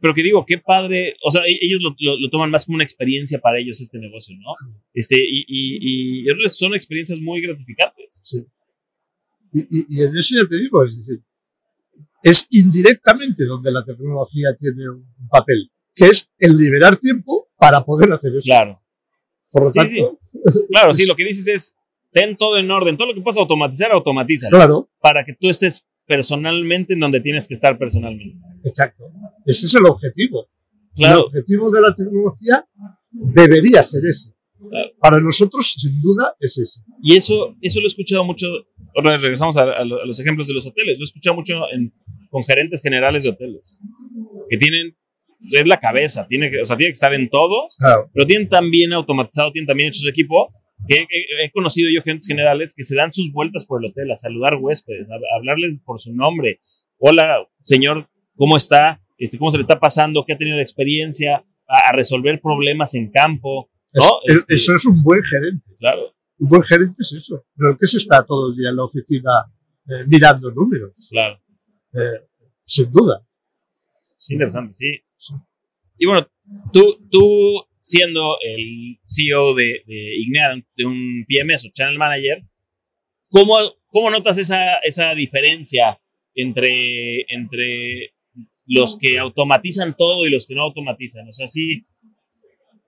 [0.00, 2.84] pero que digo, qué padre, o sea, e-, ellos lo, lo, toman más como una
[2.84, 4.52] experiencia para ellos este negocio, ¿no?
[4.92, 8.20] Este, y, y, y son experiencias muy gratificantes.
[8.24, 8.44] Sí.
[9.52, 11.22] Y, y, en eso ya te digo, es decir,
[12.22, 18.10] es indirectamente donde la tecnología tiene un papel, que es el liberar tiempo para poder
[18.12, 18.46] hacer eso.
[18.46, 18.80] Claro.
[19.52, 20.18] Por lo tanto,
[20.70, 21.74] Claro, sí, lo que dices es,
[22.10, 24.48] ten todo en orden, todo lo que puedas automatizar, automatiza.
[24.48, 24.88] Claro.
[25.00, 28.38] Para que tú estés personalmente en donde tienes que estar personalmente.
[28.64, 29.04] Exacto.
[29.44, 30.46] Ese es el objetivo.
[30.96, 32.66] El objetivo de la tecnología
[33.10, 34.32] debería ser ese.
[34.98, 36.80] Para nosotros, sin duda, es ese.
[37.02, 38.46] Y eso, eso lo he escuchado mucho.
[38.96, 40.98] Ahora regresamos a, los ejemplos de los hoteles.
[40.98, 41.54] Lo he escuchado mucho
[42.30, 43.80] con gerentes generales de hoteles
[44.48, 44.96] que tienen
[45.50, 47.68] es la cabeza, tiene que, o sea, tiene que estar en todo,
[48.14, 50.48] pero tienen también automatizado, tienen también hecho su equipo
[50.86, 51.06] que
[51.40, 54.56] he, conocido yo gentes generales que se dan sus vueltas por el hotel a saludar
[54.56, 56.60] huéspedes, a, hablarles por su nombre.
[56.98, 59.00] Hola, señor, ¿cómo está?
[59.18, 60.24] Este, ¿Cómo se le está pasando?
[60.26, 61.44] ¿Qué ha tenido de experiencia?
[61.66, 63.70] A, resolver problemas en campo.
[63.92, 64.04] ¿no?
[64.24, 65.70] Este, eso es un buen gerente.
[65.78, 66.14] Claro.
[66.38, 67.44] Un buen gerente es eso.
[67.56, 69.30] No que se está todo el día en la oficina
[69.88, 71.08] eh, mirando números.
[71.10, 71.40] Claro.
[71.92, 72.26] Eh,
[72.64, 73.26] sin duda.
[74.16, 75.02] Sí, interesante, sí.
[75.98, 76.26] Y bueno,
[76.72, 82.42] tú, tú siendo el CEO de, de Ignea, de un PMS o Channel Manager,
[83.28, 86.00] ¿cómo, cómo notas esa, esa diferencia
[86.34, 88.14] entre, entre
[88.64, 91.28] los que automatizan todo y los que no automatizan?
[91.28, 91.84] O sea, sí,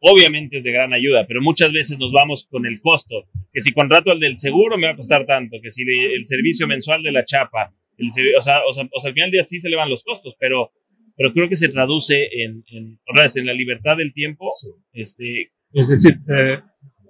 [0.01, 3.75] obviamente es de gran ayuda, pero muchas veces nos vamos con el costo, que si
[3.75, 7.13] contrato al del seguro me va a costar tanto, que si el servicio mensual de
[7.13, 9.69] la chapa, el, o, sea, o, sea, o sea, al final del día sí se
[9.69, 10.73] le van los costos, pero
[11.17, 12.99] pero creo que se traduce en, en,
[13.35, 14.51] en la libertad del tiempo.
[14.93, 16.61] Este, es decir, eh,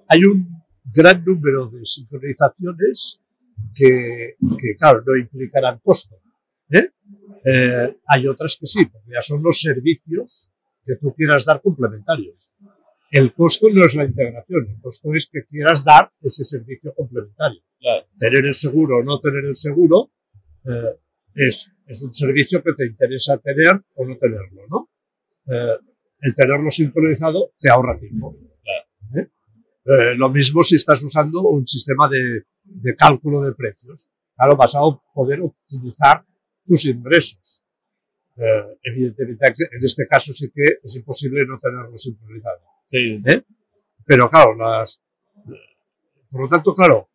[0.09, 0.49] hay un
[0.85, 3.21] gran número de sincronizaciones
[3.75, 6.17] que, que claro, no implicarán costo.
[6.71, 6.91] ¿eh?
[7.45, 10.51] Eh, hay otras que sí, porque ya son los servicios
[10.85, 12.55] que tú quieras dar complementarios.
[13.11, 17.61] El costo no es la integración, el costo es que quieras dar ese servicio complementario.
[18.19, 20.11] Tener el seguro o no tener el seguro
[21.35, 24.91] es es un servicio que te interesa tener o no tenerlo, ¿no?
[25.47, 25.79] Eh,
[26.21, 28.37] el tenerlo sincronizado te ahorra tiempo.
[29.15, 29.29] ¿Eh?
[29.85, 34.09] Eh, lo mismo si estás usando un sistema de, de, cálculo de precios.
[34.35, 34.81] Claro, vas a
[35.15, 36.25] poder optimizar
[36.67, 37.65] tus ingresos.
[38.83, 42.61] evidentemente, en este caso sí que es imposible no tenerlo sincronizado.
[42.87, 43.15] Sí,
[44.05, 45.01] Pero claro, las,
[46.31, 47.09] por lo tanto, claro,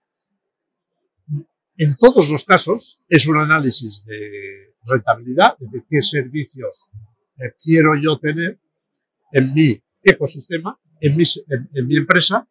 [1.78, 6.90] en todos los casos es un análisis de rentabilidad, de qué servicios
[7.38, 8.60] eh, quiero yo tener
[9.32, 11.24] en mi ecosistema, en mi,
[11.74, 12.48] en, mi empresa,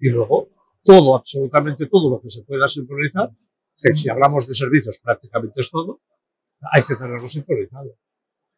[0.00, 0.50] y luego
[0.82, 3.30] todo, absolutamente todo lo que se pueda sincronizar,
[3.76, 6.00] que si hablamos de servicios prácticamente es todo,
[6.72, 7.96] hay que tenerlo sincronizado.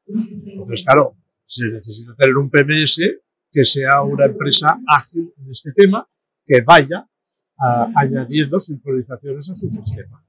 [0.07, 3.01] Entonces, claro, se necesita tener un PMS
[3.51, 6.09] que sea una empresa ágil en este tema,
[6.47, 7.07] que vaya
[7.95, 10.25] añadiendo sincronizaciones a su sistema.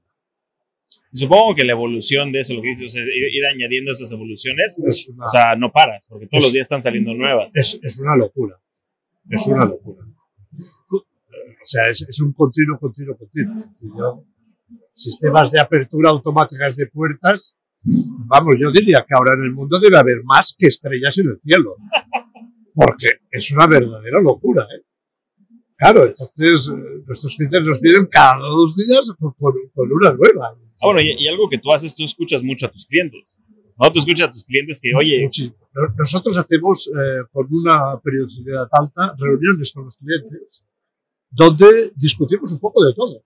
[1.12, 5.54] Supongo que la evolución de eso, lo que dices, ir, añadiendo esas evoluciones, o sea,
[5.54, 7.54] no paras, porque todos los días están saliendo nuevas.
[7.56, 8.56] Es, es, una locura.
[9.30, 10.04] Es una locura.
[10.90, 14.26] O sea, es, es un continuo, continuo, continuo.
[14.92, 19.96] sistemas de apertura automáticas de puertas, vamos, yo diría que ahora en el mundo debe
[19.96, 21.76] haber más que estrellas en el cielo.
[22.74, 24.82] Porque es una verdadera locura, ¿eh?
[25.76, 30.56] Claro, entonces eh, nuestros clientes nos vienen cada dos días con, con una nueva.
[30.82, 33.40] Ah, bueno, y, algo que tú haces, tú escuchas mucho a tus clientes.
[33.76, 33.90] ¿no?
[33.92, 35.28] Tú escuchas a tus clientes que, oye...
[35.98, 40.64] Nosotros hacemos eh, con una periodicidad alta reuniones con los clientes
[41.34, 43.24] donde discutimos un poco de todo.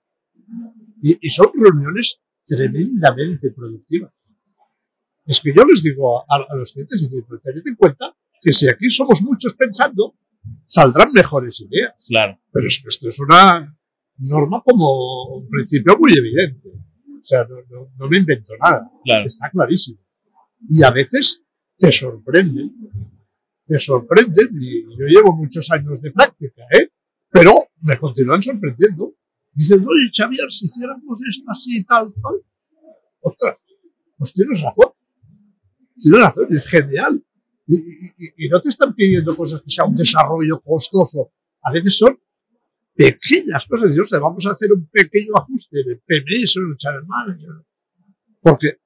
[1.02, 4.34] Y, y son reuniones tremendamente productivas.
[5.26, 8.88] Es que yo les digo a, los clientes, pero tened en cuenta que si aquí
[8.88, 10.14] somos muchos pensando,
[10.66, 11.94] saldrán mejores ideas.
[12.08, 12.38] Claro.
[12.52, 13.76] Pero es que esto es una
[14.18, 16.68] norma como un principio muy evidente.
[16.68, 18.90] O sea, no, no, me invento nada.
[19.04, 19.26] Claro.
[19.26, 19.98] Está clarísimo.
[20.68, 21.42] Y a veces
[21.76, 22.72] te sorprenden.
[23.66, 24.48] Te sorprenden.
[24.58, 26.90] Y yo llevo muchos años de práctica, ¿eh?
[27.30, 29.14] Pero me continúan sorprendiendo.
[29.52, 32.42] Dicen, oye, Xavier, si hiciéramos esto así, tal, tal.
[33.20, 33.56] Ostras,
[34.16, 34.92] pues tienes razón.
[35.96, 37.24] Tienes razón, es genial.
[37.68, 41.32] Y, no te están pidiendo cosas que sea un desarrollo costoso.
[41.62, 42.18] A veces son
[42.94, 43.94] pequeñas cosas.
[43.94, 47.50] Dios, vamos a hacer un pequeño ajuste en el PMS en el channel manager.
[48.40, 48.78] Porque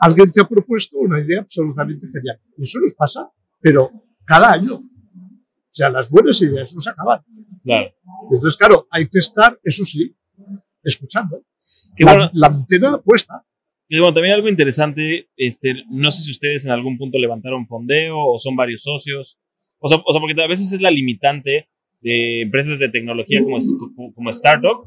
[0.00, 2.40] alguien te ha propuesto una idea absolutamente genial.
[2.56, 3.90] Y eso nos pasa, pero
[4.24, 4.76] cada año.
[4.76, 7.22] O sea, las buenas ideas no se acaban.
[7.62, 7.94] Claro.
[8.30, 10.16] Entonces, claro, hay que estar, eso sí,
[10.82, 11.44] escuchando.
[11.98, 13.44] la, la antena puesta.
[13.94, 18.18] Y bueno, también algo interesante, este, no sé si ustedes en algún punto levantaron fondeo
[18.18, 19.38] o son varios socios.
[19.80, 21.68] O sea, o sea porque a veces es la limitante
[22.00, 23.58] de empresas de tecnología como,
[24.14, 24.86] como, startup,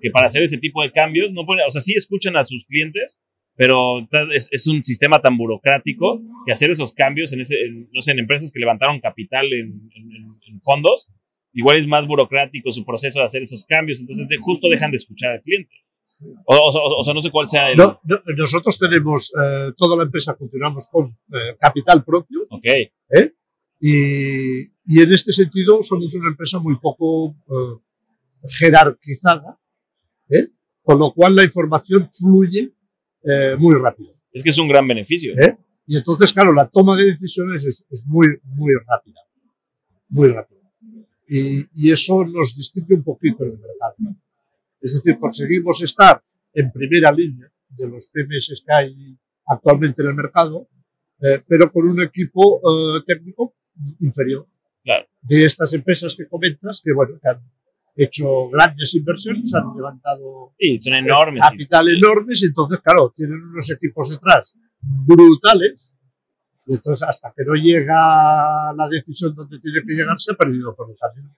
[0.00, 2.64] que para hacer ese tipo de cambios, no pueden, o sea, sí escuchan a sus
[2.64, 3.18] clientes,
[3.56, 7.56] pero es, es, un sistema tan burocrático que hacer esos cambios en, ese,
[7.92, 11.10] no sé, en empresas que levantaron capital en, en, fondos,
[11.52, 14.96] igual es más burocrático su proceso de hacer esos cambios, entonces de, justo dejan de
[14.96, 15.76] escuchar al cliente.
[16.46, 17.78] O, sea, no sé cuál sea el...
[18.36, 22.46] nosotros tenemos, eh, toda la empresa continuamos con eh, capital propio.
[22.50, 22.64] Ok.
[22.64, 23.34] ¿eh?
[23.80, 27.36] Y, y, en este sentido somos una empresa muy poco
[28.58, 29.58] jerarquizada,
[30.82, 32.72] con lo cual la información fluye
[33.58, 34.14] muy rápido.
[34.32, 35.34] Es que es un gran beneficio.
[35.86, 39.20] Y entonces, claro, la toma de decisiones es, es muy, muy rápida.
[40.08, 40.60] Muy rápida.
[41.28, 44.16] Y, y, eso nos distingue un poquito en el mercado.
[44.86, 46.22] Es decir, conseguimos estar
[46.52, 50.68] en primera línea de los PMS que hay actualmente en el mercado,
[51.20, 53.56] eh, pero con un equipo eh, técnico
[53.98, 54.46] inferior.
[55.22, 57.42] De estas empresas que comentas, que bueno, que han
[57.96, 64.08] hecho grandes inversiones, han levantado son enormes, capital enormes, y entonces, claro, tienen unos equipos
[64.08, 65.96] detrás brutales,
[66.64, 70.76] y entonces hasta que no llega la decisión donde tiene que llegar, se ha perdido
[70.76, 71.34] por el camino.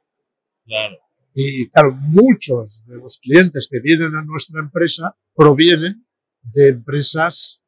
[0.67, 1.08] Claro.
[1.41, 6.05] Y claro, muchos de los clientes que vienen a nuestra empresa provienen
[6.43, 7.63] de empresas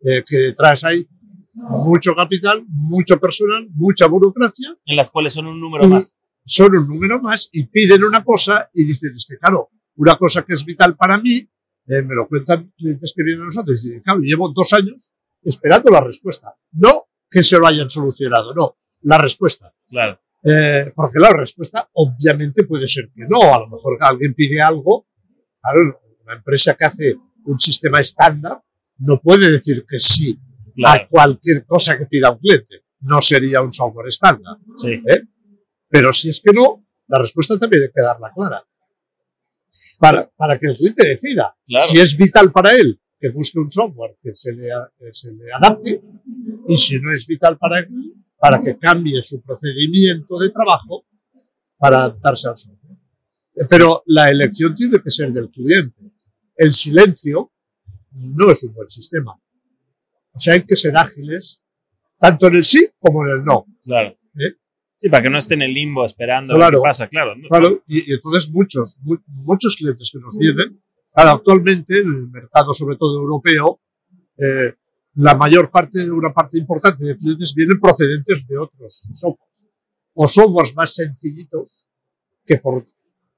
[0.00, 1.08] eh, que detrás hay
[1.54, 4.76] mucho capital, mucho personal, mucha burocracia.
[4.84, 6.20] En las cuales son un número más.
[6.44, 10.44] Son un número más y piden una cosa y dicen, es que claro, una cosa
[10.44, 13.88] que es vital para mí, eh, me lo cuentan clientes que vienen a nosotros, y
[13.88, 16.54] dicen, claro, llevo dos años esperando la respuesta.
[16.72, 19.74] No que se lo hayan solucionado, no, la respuesta.
[19.88, 20.20] Claro.
[20.44, 23.54] Eh, porque la respuesta obviamente puede ser que no.
[23.54, 25.08] A lo mejor alguien pide algo.
[25.60, 28.62] Claro, una empresa que hace un sistema estándar
[28.98, 30.38] no puede decir que sí
[30.84, 32.84] a cualquier cosa que pida un cliente.
[33.00, 34.56] No sería un software estándar.
[34.76, 34.92] Sí.
[34.92, 35.22] ¿eh?
[35.88, 38.64] Pero si es que no, la respuesta también hay que darla clara.
[39.98, 44.16] Para, para que el cliente decida si es vital para él que busque un software
[44.22, 46.02] que se le, que se le adapte
[46.68, 47.88] y si no es vital para él,
[48.44, 51.06] para que cambie su procedimiento de trabajo
[51.78, 52.98] para adaptarse al software.
[53.70, 56.12] Pero la elección tiene que ser del cliente.
[56.54, 57.52] El silencio
[58.10, 59.32] no es un buen sistema.
[60.30, 61.62] O sea, hay que ser ágiles,
[62.18, 63.64] tanto en el sí como en el no.
[63.82, 64.10] Claro.
[64.38, 64.52] ¿Eh?
[64.94, 67.32] Sí, para que no esté en el limbo esperando claro, qué pasa, claro.
[67.48, 70.82] Claro, y, entonces muchos, muchos clientes que nos vienen,
[71.14, 73.80] actualmente en el mercado, sobre todo europeo,
[74.36, 74.74] eh,
[75.16, 79.66] la mayor parte, una parte importante de clientes vienen procedentes de otros softwares.
[80.14, 81.88] O softwares más sencillitos,
[82.44, 82.86] que por,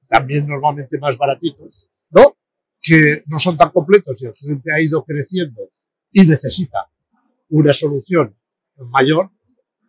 [0.07, 2.37] también normalmente más baratitos, ¿no?
[2.81, 5.69] Que no son tan completos y el cliente ha ido creciendo
[6.11, 6.89] y necesita
[7.49, 8.35] una solución
[8.77, 9.31] mayor,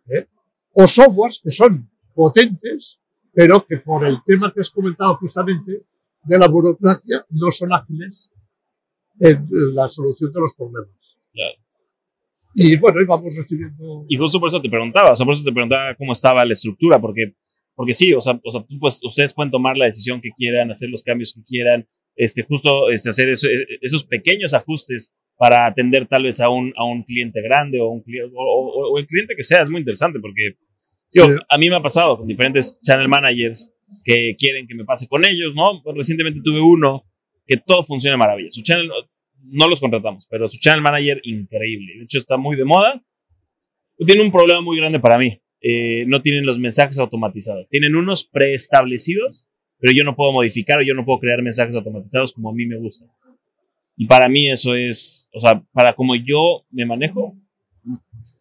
[0.07, 0.27] ¿eh?
[0.73, 2.99] o softwares que son potentes,
[3.33, 5.85] pero que por el tema que has comentado justamente
[6.23, 8.31] de la burocracia no son ágiles
[9.19, 11.17] en la solución de los problemas.
[11.33, 11.68] Claro.
[12.53, 14.05] Y bueno, íbamos recibiendo...
[14.07, 16.53] Y justo por eso te preguntaba, o sea, por eso te preguntaba cómo estaba la
[16.53, 17.33] estructura, porque,
[17.75, 20.89] porque sí, o sea, o sea pues, ustedes pueden tomar la decisión que quieran, hacer
[20.89, 26.41] los cambios que quieran, este, justo este, hacer esos pequeños ajustes para atender tal vez
[26.41, 28.03] a un, a un cliente grande o, un,
[28.35, 30.57] o, o, el cliente que sea, es muy interesante porque
[31.13, 33.71] yo, a mí me ha pasado con diferentes channel managers
[34.03, 35.81] que quieren que me pase con ellos, ¿no?
[35.95, 37.05] Recientemente tuve uno
[37.47, 38.51] que todo funciona de maravilla.
[38.51, 38.91] Su channel,
[39.43, 41.97] no los contratamos, pero su channel manager, increíble.
[41.97, 43.03] De hecho, está muy de moda.
[44.05, 45.41] Tiene un problema muy grande para mí.
[45.61, 47.69] Eh, no tienen los mensajes automatizados.
[47.69, 52.33] Tienen unos preestablecidos, pero yo no puedo modificar o yo no puedo crear mensajes automatizados
[52.33, 53.05] como a mí me gusta.
[53.97, 57.35] Y para mí eso es, o sea, para como yo me manejo,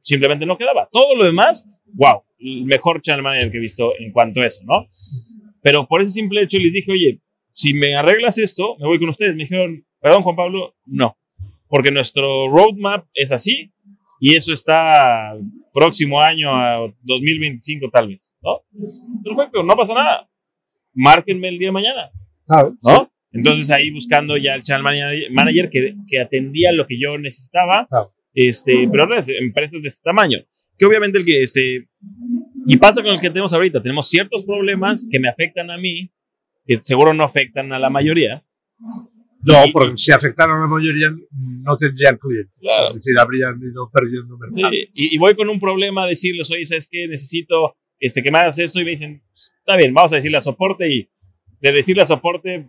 [0.01, 0.89] simplemente no quedaba.
[0.93, 4.63] Todo lo demás, wow, el mejor channel manager que he visto en cuanto a eso,
[4.65, 4.89] ¿no?
[5.61, 7.21] Pero por ese simple hecho les dije, oye,
[7.59, 9.35] si me arreglas esto, me voy con ustedes.
[9.35, 11.19] Me dijeron, perdón, Juan Pablo, no.
[11.67, 13.73] Porque nuestro roadmap es así
[14.21, 15.37] y eso está
[15.75, 18.63] próximo año a 2025 tal vez, ¿no?
[19.25, 20.31] Perfecto, no pasa nada.
[20.95, 22.11] Márquenme el día de mañana,
[22.49, 23.11] ¿no?
[23.33, 27.89] Entonces ahí buscando ya el channel manager que, que atendía lo que yo necesitaba,
[28.35, 29.09] este, pero
[29.41, 30.39] empresas de este tamaño,
[30.79, 31.89] que obviamente el que, este,
[32.67, 36.13] y pasa con el que tenemos ahorita, tenemos ciertos problemas que me afectan a mí,
[36.69, 38.45] que seguro no afectan a la mayoría,
[39.41, 42.61] no, porque si afectaran a la mayoría no tendrían clientes.
[42.85, 44.71] Es decir, habrían ido perdiendo mercado.
[44.73, 47.07] Sí, y, voy con un problema a decirles, oye, ¿sabes qué?
[47.07, 50.43] Necesito este, que me hagas esto y me dicen, está bien, vamos a decirle a
[50.43, 51.09] soporte y
[51.61, 52.69] de decirle a soporte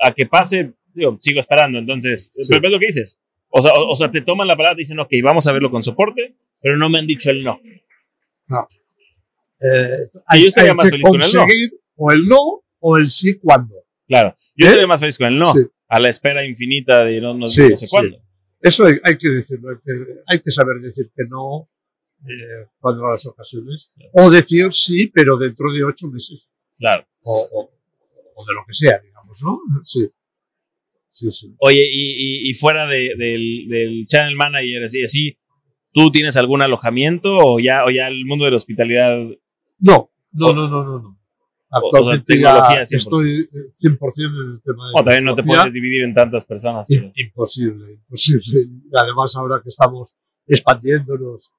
[0.00, 1.78] a que pase, digo, sigo esperando.
[1.78, 3.18] Entonces, pero es lo que dices.
[3.48, 5.82] O sea, o, sea, te toman la palabra y dicen, ok, vamos a verlo con
[5.82, 7.60] soporte, pero no me han dicho el no.
[8.48, 8.66] No.
[9.60, 11.46] Eh, hay, yo estaría más feliz con el no.
[11.96, 13.74] O el no o el sí cuando.
[14.06, 14.68] Claro, yo ¿Eh?
[14.68, 15.54] estaría más feliz con el no.
[15.54, 15.60] Sí
[15.92, 18.16] a la espera infinita de no, no, sé cuándo.
[18.62, 19.78] Eso hay, que decirlo,
[20.26, 21.68] hay que, saber decir que no
[22.24, 26.54] eh, cuando las ocasiones, o decir sí, pero dentro de ocho meses.
[26.78, 27.06] Claro.
[27.24, 27.68] O,
[28.48, 29.60] de lo que sea, digamos, ¿no?
[29.82, 30.08] Sí.
[31.08, 31.54] Sí, sí.
[31.58, 35.36] Oye, y, y, fuera del, del, channel manager, así, así,
[35.92, 39.18] ¿tú tienes algún alojamiento o ya, o ya el mundo de la hospitalidad?
[39.78, 41.21] No, no, no, no, no.
[41.72, 44.92] Actualmente tecnología estoy 100% en el tema de.
[44.94, 46.86] O también no te puedes dividir en tantas personas.
[47.16, 48.60] Imposible, imposible.
[48.62, 50.14] Y además, ahora que estamos
[50.46, 51.52] expandiéndonos,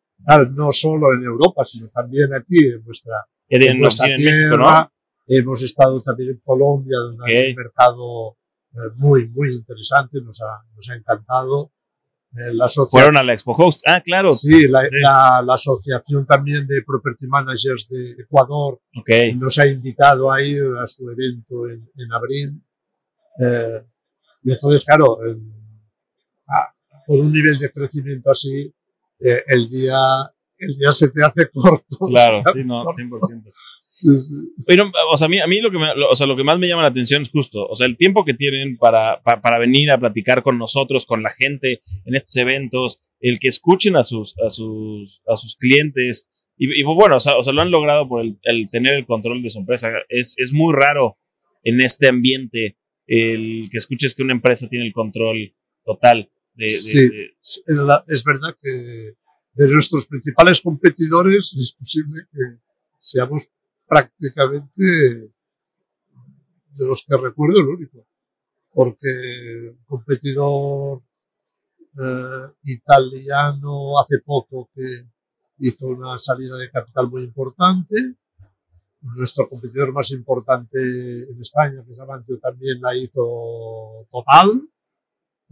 [0.51, 4.89] no solo en Europa, sino también aquí en nuestra, en nuestra tierra.
[5.25, 8.37] Hemos estado también en Colombia, donde hay un mercado
[8.73, 11.71] eh, muy, muy interesante, nos ha, nos ha encantado.
[12.35, 13.81] Eh, Fueron a la Expo Host.
[13.85, 14.33] Ah, claro.
[14.33, 14.81] Sí, la,
[15.43, 18.81] La, Asociación también de Property Managers de Ecuador
[19.35, 22.61] nos ha invitado a ir a su evento en, abril.
[23.39, 23.83] Eh,
[24.43, 25.19] y entonces, claro,
[27.05, 28.73] por un nivel de crecimiento así,
[29.19, 29.97] eh, el, día,
[30.57, 31.97] el día se te hace corto.
[32.07, 33.43] Claro, sí, no, 100%.
[34.65, 36.67] Pero, o sea, a mí, a mí lo, que o sea, lo que más me
[36.67, 39.99] llama la atención es justo, o sea, el tiempo que tienen para, para, venir a
[39.99, 44.49] platicar con nosotros, con la gente en estos eventos, el que escuchen a sus, a
[44.49, 46.27] sus, a sus clientes.
[46.57, 49.41] Y, bueno, o sea, o sea, lo han logrado por el, el, tener el control
[49.41, 49.91] de su empresa.
[50.09, 51.17] Es, es muy raro
[51.63, 56.29] en este ambiente el que escuches que una empresa tiene el control total.
[56.55, 57.09] De, sí,
[57.41, 59.15] es verdad que
[59.55, 62.59] de nuestros principales competidores es posible que
[62.99, 63.47] seamos
[63.93, 64.83] prácticamente
[66.77, 68.07] de los que recuerdo el único,
[68.71, 71.03] porque un competidor
[71.99, 75.05] eh, italiano hace poco que
[75.59, 78.15] hizo una salida de capital muy importante,
[79.01, 84.49] nuestro competidor más importante en España, que es Amancio, también la hizo total.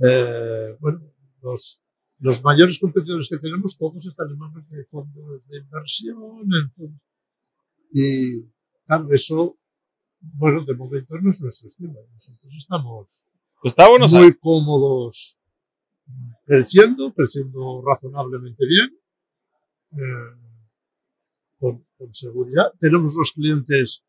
[0.03, 1.01] Eh, bueno,
[1.43, 1.79] los,
[2.19, 7.10] los mayores competidores que tenemos todos están en manos de fondos de inversión, en fondos
[7.91, 8.43] y
[8.85, 9.57] claro, eso,
[10.19, 11.99] bueno, de momento no es nuestro estilo.
[12.13, 13.27] Nosotros estamos
[13.61, 15.37] pues muy cómodos
[16.45, 18.89] creciendo, creciendo razonablemente bien,
[19.93, 20.35] eh,
[21.59, 22.73] con, seguridad.
[22.79, 24.03] Tenemos los clientes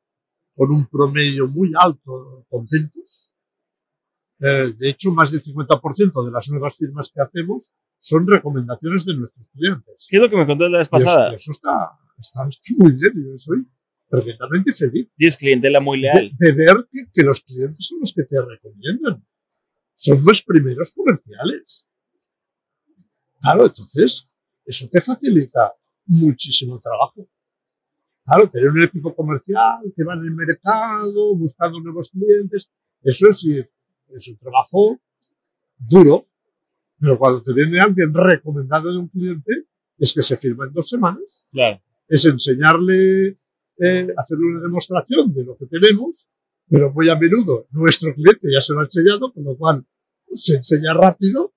[0.56, 3.34] con un promedio muy alto contentos.
[4.40, 9.14] Eh, de hecho, más del 50% de las nuevas firmas que hacemos son recomendaciones de
[9.14, 10.08] nuestros clientes.
[10.10, 11.34] ¿Qué es lo que me contaste la vez pasada?
[11.34, 12.48] eso está está,
[12.78, 13.66] muy bien, yo soy
[14.12, 15.12] tremendamente feliz.
[15.16, 16.30] Y es clientela muy leal.
[16.38, 19.24] De, ver que, los clientes son los que te recomiendan.
[19.94, 21.88] Son los primeros comerciales.
[23.40, 24.28] Claro, entonces,
[24.64, 25.72] eso te facilita
[26.06, 27.28] muchísimo trabajo.
[28.24, 32.70] Claro, tener un equipo comercial que va en el mercado buscando nuevos clientes,
[33.02, 33.44] eso es,
[34.10, 35.00] es un trabajo
[35.76, 36.28] duro,
[37.00, 39.66] pero cuando te viene alguien recomendado de un cliente,
[39.98, 41.44] es que se firma en dos semanas.
[41.50, 43.38] Claro es enseñarle,
[43.78, 46.28] eh, hacerle una demostración de lo que tenemos,
[46.68, 49.86] pero muy a menudo nuestro cliente ya se lo ha enseñado, con lo cual
[50.34, 51.54] se enseña rápido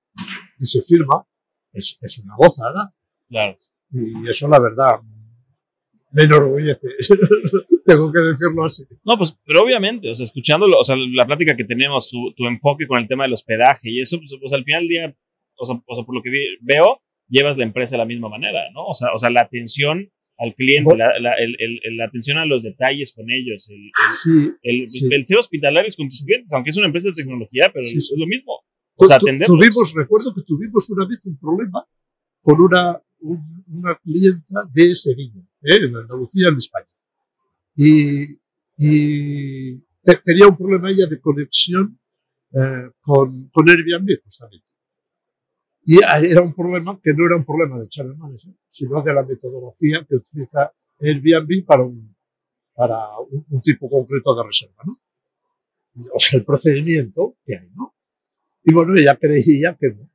[0.59, 1.25] y se firma.
[1.71, 2.93] Es, es una gozada.
[3.27, 3.57] Claro.
[3.91, 4.99] Y eso, la verdad,
[6.11, 6.87] me enorgullece.
[7.85, 8.83] Tengo que decirlo así.
[9.03, 12.47] No, pues, pero obviamente, o sea, escuchándolo, o sea, la plática que tenemos, tu, tu
[12.47, 15.17] enfoque con el tema del hospedaje y eso, pues, pues al final del día,
[15.57, 16.29] o sea, o sea, por lo que
[16.61, 18.85] veo, llevas la empresa de la misma manera, ¿no?
[18.85, 22.45] O sea, o sea la atención al cliente, la, la, el, el, la, atención a
[22.45, 25.07] los detalles con ellos, el, sí, el, sí.
[25.11, 28.13] el, ser hospitalarios con tus clientes, aunque es una empresa de tecnología, pero Sí, es
[28.17, 28.59] lo mismo.
[28.95, 29.57] O sea, atenderlos.
[29.57, 31.85] Tuvimos, recuerdo que tuvimos una vez un problema
[32.41, 35.75] con una, un- una clienta de Sevilla, ¿eh?
[35.87, 36.85] en Andalucía, en España.
[37.75, 38.23] Y,
[38.77, 41.99] y te- tenía un problema ella de conexión
[42.53, 44.67] eh, con, con Airbnb, justamente.
[45.85, 49.13] Y a- era un problema que no era un problema de channel manager, sino de
[49.13, 52.15] la metodología que utiliza Airbnb para un,
[52.73, 54.99] para un, un tipo concreto de reserva, ¿no?
[56.13, 57.93] O sea, el procedimiento que hay, ¿no?
[58.63, 60.09] Y bueno, ella creía que no.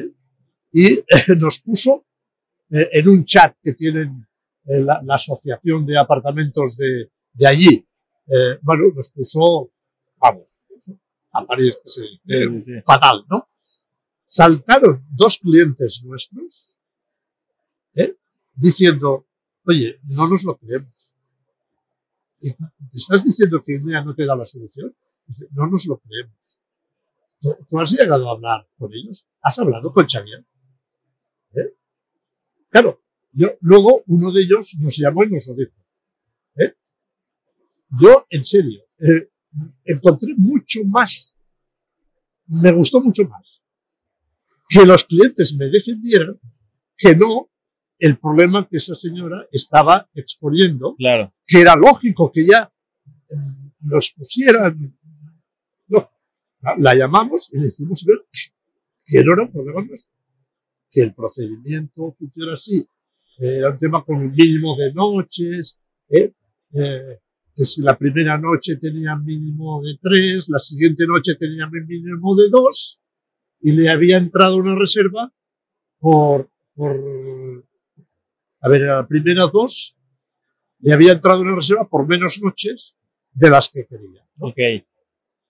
[0.00, 0.10] ¿eh?
[0.72, 1.04] Y eh,
[1.38, 2.06] nos puso
[2.70, 4.26] eh, en un chat que tienen
[4.64, 7.86] eh, la, la asociación de apartamentos de, de allí.
[8.62, 9.70] bueno, nos puso,
[10.16, 10.64] vamos,
[11.32, 12.80] a París, que se dice, Sí, sí, sí.
[12.82, 13.48] fatal, ¿no?
[14.34, 16.78] Saltaron dos clientes nuestros
[17.92, 18.16] ¿eh?
[18.54, 19.26] diciendo,
[19.66, 21.14] oye, no nos lo creemos.
[22.40, 24.96] ¿Y ¿Te estás diciendo que INEA no te da la solución?
[25.26, 26.58] Dice, no nos lo creemos.
[27.42, 29.26] ¿Tú, tú has llegado a hablar con ellos?
[29.42, 30.46] ¿Has hablado con Xavier?
[31.52, 31.74] ¿Eh?
[32.70, 33.02] Claro,
[33.32, 35.76] yo, luego uno de ellos nos llamó y nos lo dijo.
[36.56, 36.72] ¿eh?
[38.00, 39.28] Yo, en serio, eh,
[39.84, 41.36] encontré mucho más,
[42.46, 43.61] me gustó mucho más
[44.72, 46.38] que los clientes me defendieran
[46.96, 47.50] que no
[47.98, 51.32] el problema que esa señora estaba exponiendo Claro.
[51.46, 52.72] que era lógico que ya
[53.80, 54.96] nos pusieran.
[55.88, 56.08] No,
[56.60, 58.18] la, la llamamos y le hicimos ver
[59.04, 60.10] que no era un problema nuestro.
[60.90, 62.86] Que el procedimiento funciona así.
[63.38, 65.78] Era un tema con un mínimo de noches.
[66.08, 66.32] ¿eh?
[66.74, 67.18] Eh,
[67.54, 72.48] que si la primera noche tenía mínimo de tres, la siguiente noche tenía mínimo de
[72.50, 72.98] dos,
[73.62, 75.32] y le había entrado una reserva
[75.98, 77.64] por, por
[78.60, 79.96] a ver, a la primera dos
[80.80, 82.96] le había entrado una reserva por menos noches
[83.32, 84.26] de las que quería.
[84.40, 84.48] ¿no?
[84.48, 84.58] Ok.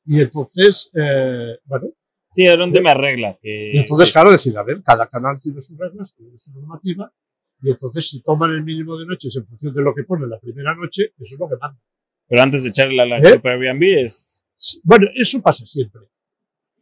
[0.05, 1.89] Y entonces, eh, bueno,
[2.33, 3.39] Sí, era un tema de reglas.
[3.39, 7.13] Que, y entonces, claro, decir, a ver, cada canal tiene sus reglas, tiene su normativa,
[7.61, 10.41] y entonces si toman el mínimo de noches en función de lo que pone la
[10.41, 11.79] primera noche, eso es lo que manda.
[12.27, 13.41] Pero antes de echarle la, la ¿Eh?
[13.45, 14.43] a Airbnb es.
[14.83, 16.01] Bueno, eso pasa siempre.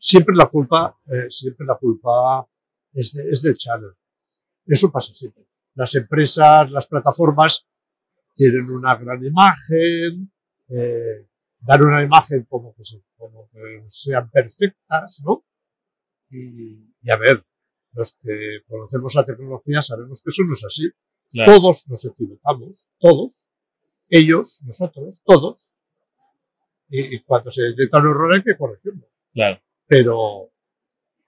[0.03, 2.48] Siempre la culpa, eh, siempre la culpa
[2.92, 3.92] es, de- es del channel.
[4.64, 5.44] Eso pasa siempre.
[5.74, 7.66] Las empresas, las plataformas
[8.34, 10.32] tienen una gran imagen,
[10.68, 11.26] eh,
[11.61, 15.44] dan una imagen como que, se- como que sean perfectas, ¿no?
[16.30, 17.44] Y, y a ver,
[17.92, 20.88] los que conocemos la tecnología sabemos que eso no es así.
[21.30, 21.53] Claro.
[21.53, 23.48] Todos nos equivocamos, todos,
[24.09, 25.74] ellos, nosotros, todos.
[26.88, 29.07] Y, y cuando se detecta un error hay que corregirlo.
[29.32, 29.61] Claro.
[29.91, 30.53] Pero,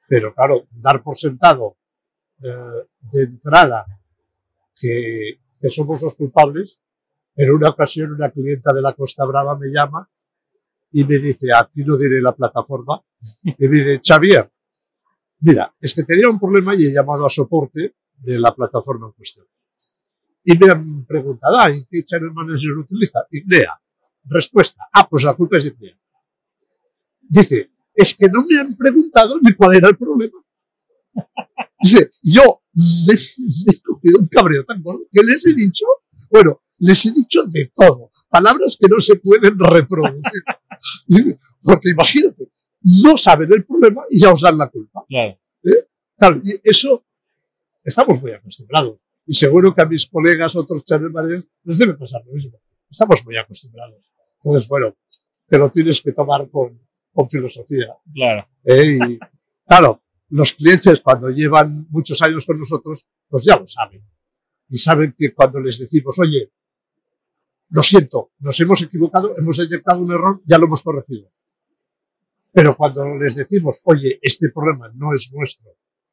[0.06, 1.78] pero claro, dar por sentado
[2.40, 3.84] eh, de entrada
[4.72, 6.80] que, que somos los culpables.
[7.34, 10.08] En una ocasión una clienta de la Costa Brava me llama
[10.92, 13.02] y me dice, aquí no diré la plataforma,
[13.42, 14.48] y me dice, Xavier,
[15.40, 19.12] mira, es que tenía un problema y he llamado a soporte de la plataforma en
[19.12, 19.46] cuestión.
[20.44, 23.26] Y me han preguntado, ah, ¿y qué channel manager utiliza?
[23.30, 23.80] Ignea.
[24.24, 25.98] Respuesta, ah, pues la culpa es de Ignea.
[27.22, 30.38] Dice, es que no me han preguntado ni cuál era el problema.
[31.80, 35.84] Dice, yo me, me he cogido un cabreo tan gordo que les he dicho,
[36.30, 40.42] bueno, les he dicho de todo, palabras que no se pueden reproducir.
[41.62, 42.50] Porque imagínate,
[43.02, 45.04] no saben el problema y ya os dan la culpa.
[45.08, 45.38] Claro.
[46.16, 47.04] Claro, y eso
[47.84, 49.04] estamos muy acostumbrados.
[49.26, 52.60] Y seguro que a mis colegas, otros channel managers, les debe pasar lo mismo.
[52.90, 54.12] Estamos muy acostumbrados.
[54.42, 54.96] Entonces, bueno,
[55.46, 56.80] te lo tienes que tomar con,
[57.12, 57.96] con filosofía.
[58.12, 58.48] Claro.
[58.64, 58.98] ¿eh?
[59.08, 59.18] Y
[59.66, 64.02] claro, los clientes cuando llevan muchos años con nosotros, pues ya lo saben.
[64.68, 66.50] Y saben que cuando les decimos, oye,
[67.70, 71.30] lo siento, nos hemos equivocado, hemos detectado un error, ya lo hemos corregido.
[72.52, 75.70] Pero cuando les decimos, oye, este problema no es nuestro,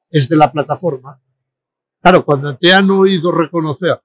[0.10, 1.22] es de la plataforma,
[2.02, 4.02] claro, cuando te han oído reconocer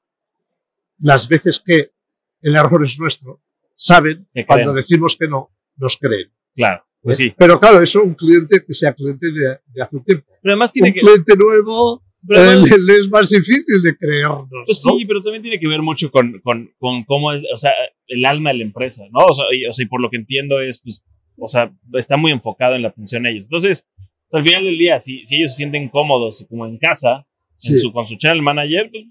[0.99, 1.93] las veces que
[2.41, 3.41] el error es nuestro,
[3.75, 6.33] saben, cuando decimos que no, nos creen.
[6.55, 6.85] Claro.
[7.03, 7.35] Pues sí.
[7.37, 10.27] Pero claro, eso un cliente que sea cliente de, de hace un tiempo.
[10.41, 11.01] Pero además tiene Un que.
[11.01, 14.47] cliente nuevo eh, además- le, le es más difícil de creernos.
[14.67, 14.93] Pues ¿no?
[14.97, 17.73] sí, pero también tiene que ver mucho con, con, con cómo es, o sea,
[18.07, 19.25] el alma de la empresa, ¿no?
[19.25, 21.05] O sea, y, o sea, y por lo que entiendo es, pues,
[21.37, 23.45] o sea, está muy enfocado en la atención a ellos.
[23.45, 26.79] Entonces, o sea, al final del día, si, si ellos se sienten cómodos como en
[26.79, 27.27] casa,
[27.63, 27.81] en Sí.
[27.81, 29.05] su, con su channel manager, pues,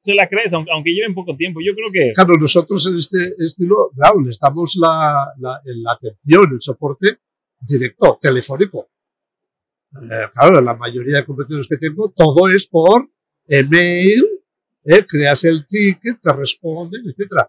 [0.00, 1.60] se la crees, aunque, aunque lleven poco tiempo.
[1.60, 2.12] Yo creo que.
[2.14, 7.18] Claro, nosotros en este estilo, claro, le damos la, la, la atención, el soporte
[7.60, 8.90] directo, telefónico.
[10.02, 13.10] Eh, claro, la mayoría de competiciones que tengo, todo es por
[13.46, 14.24] email,
[14.84, 17.46] eh, creas el ticket, te responden, etc.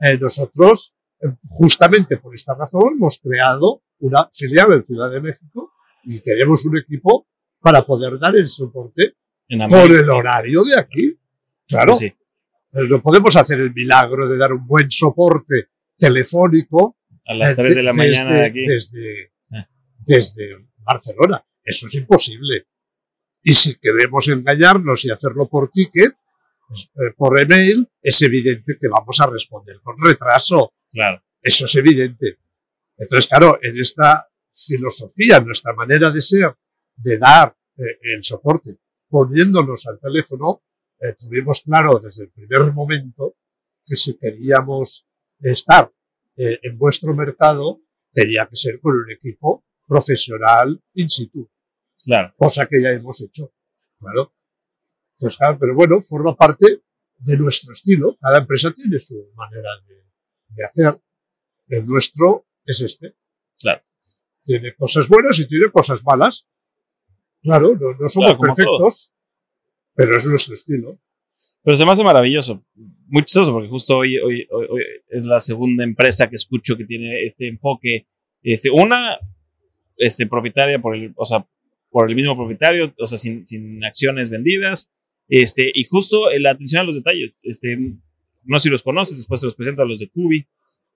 [0.00, 5.72] Eh, nosotros, eh, justamente por esta razón, hemos creado una filial en Ciudad de México
[6.04, 7.28] y tenemos un equipo
[7.60, 9.14] para poder dar el soporte
[9.70, 11.16] por el horario de aquí.
[11.76, 11.94] Claro.
[11.94, 12.12] Sí.
[12.72, 15.68] No podemos hacer el milagro de dar un buen soporte
[15.98, 18.60] telefónico a las 3 de la mañana desde, aquí.
[18.66, 19.32] Desde,
[19.98, 21.44] desde Barcelona.
[21.62, 22.66] Eso es imposible.
[23.42, 29.20] Y si queremos engañarnos y hacerlo por ticket, eh, por email, es evidente que vamos
[29.20, 30.72] a responder con retraso.
[30.92, 31.22] Claro.
[31.40, 32.38] Eso es evidente.
[32.96, 36.54] Entonces, claro, en esta filosofía, nuestra manera de ser,
[36.94, 40.62] de dar eh, el soporte, poniéndonos al teléfono,
[41.02, 43.36] eh, tuvimos claro desde el primer momento
[43.84, 45.06] que si queríamos
[45.40, 45.92] estar
[46.36, 47.80] eh, en vuestro mercado,
[48.12, 51.50] tenía que ser con un equipo profesional in situ.
[52.04, 52.32] Claro.
[52.36, 53.52] Cosa que ya hemos hecho.
[53.98, 54.32] Claro.
[55.18, 56.82] Pues claro, pero bueno, forma parte
[57.18, 58.16] de nuestro estilo.
[58.20, 60.04] Cada empresa tiene su manera de,
[60.48, 61.00] de hacer.
[61.66, 63.16] El nuestro es este.
[63.58, 63.82] Claro.
[64.42, 66.48] Tiene cosas buenas y tiene cosas malas.
[67.42, 69.12] Claro, no, no somos Claro, perfectos,
[69.94, 70.98] pero es nuestro estilo.
[71.62, 72.64] Pero se me hace maravilloso.
[73.06, 76.84] Muy chistoso porque justo hoy, hoy, hoy, hoy es la segunda empresa que escucho que
[76.84, 78.06] tiene este enfoque.
[78.42, 79.18] Este, una,
[79.96, 81.46] este, propietaria por el, o sea,
[81.90, 84.88] por el mismo propietario, o sea, sin, sin acciones vendidas.
[85.28, 87.40] Este, y justo la atención a los detalles.
[87.44, 87.76] Este,
[88.44, 90.46] no sé si los conoces, después se los presento a los de Cubi.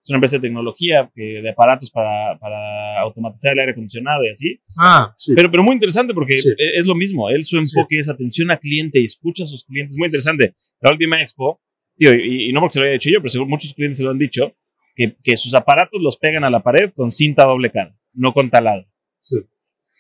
[0.07, 4.29] Es una empresa de tecnología, eh, de aparatos para, para automatizar el aire acondicionado y
[4.31, 4.61] así.
[4.79, 5.33] Ah, sí.
[5.35, 6.49] Pero, pero muy interesante porque Sí.
[6.57, 7.29] e- es lo mismo.
[7.29, 9.97] Él, su enfoque es atención a cliente y escucha a sus clientes.
[9.97, 10.55] Muy interesante.
[10.81, 11.61] La última expo,
[11.97, 14.05] tío, y, y no porque se lo haya dicho yo, pero seguro muchos clientes se
[14.05, 14.55] lo han dicho,
[14.95, 18.49] que, que sus aparatos los pegan a la pared con cinta doble cara, no con
[18.49, 18.87] taladro.
[19.21, 19.39] sí.